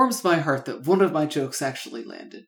Warms 0.07 0.23
my 0.23 0.37
heart 0.37 0.63
that 0.67 0.85
one 0.85 1.01
of 1.01 1.11
my 1.11 1.25
jokes 1.25 1.61
actually 1.61 2.05
landed. 2.05 2.35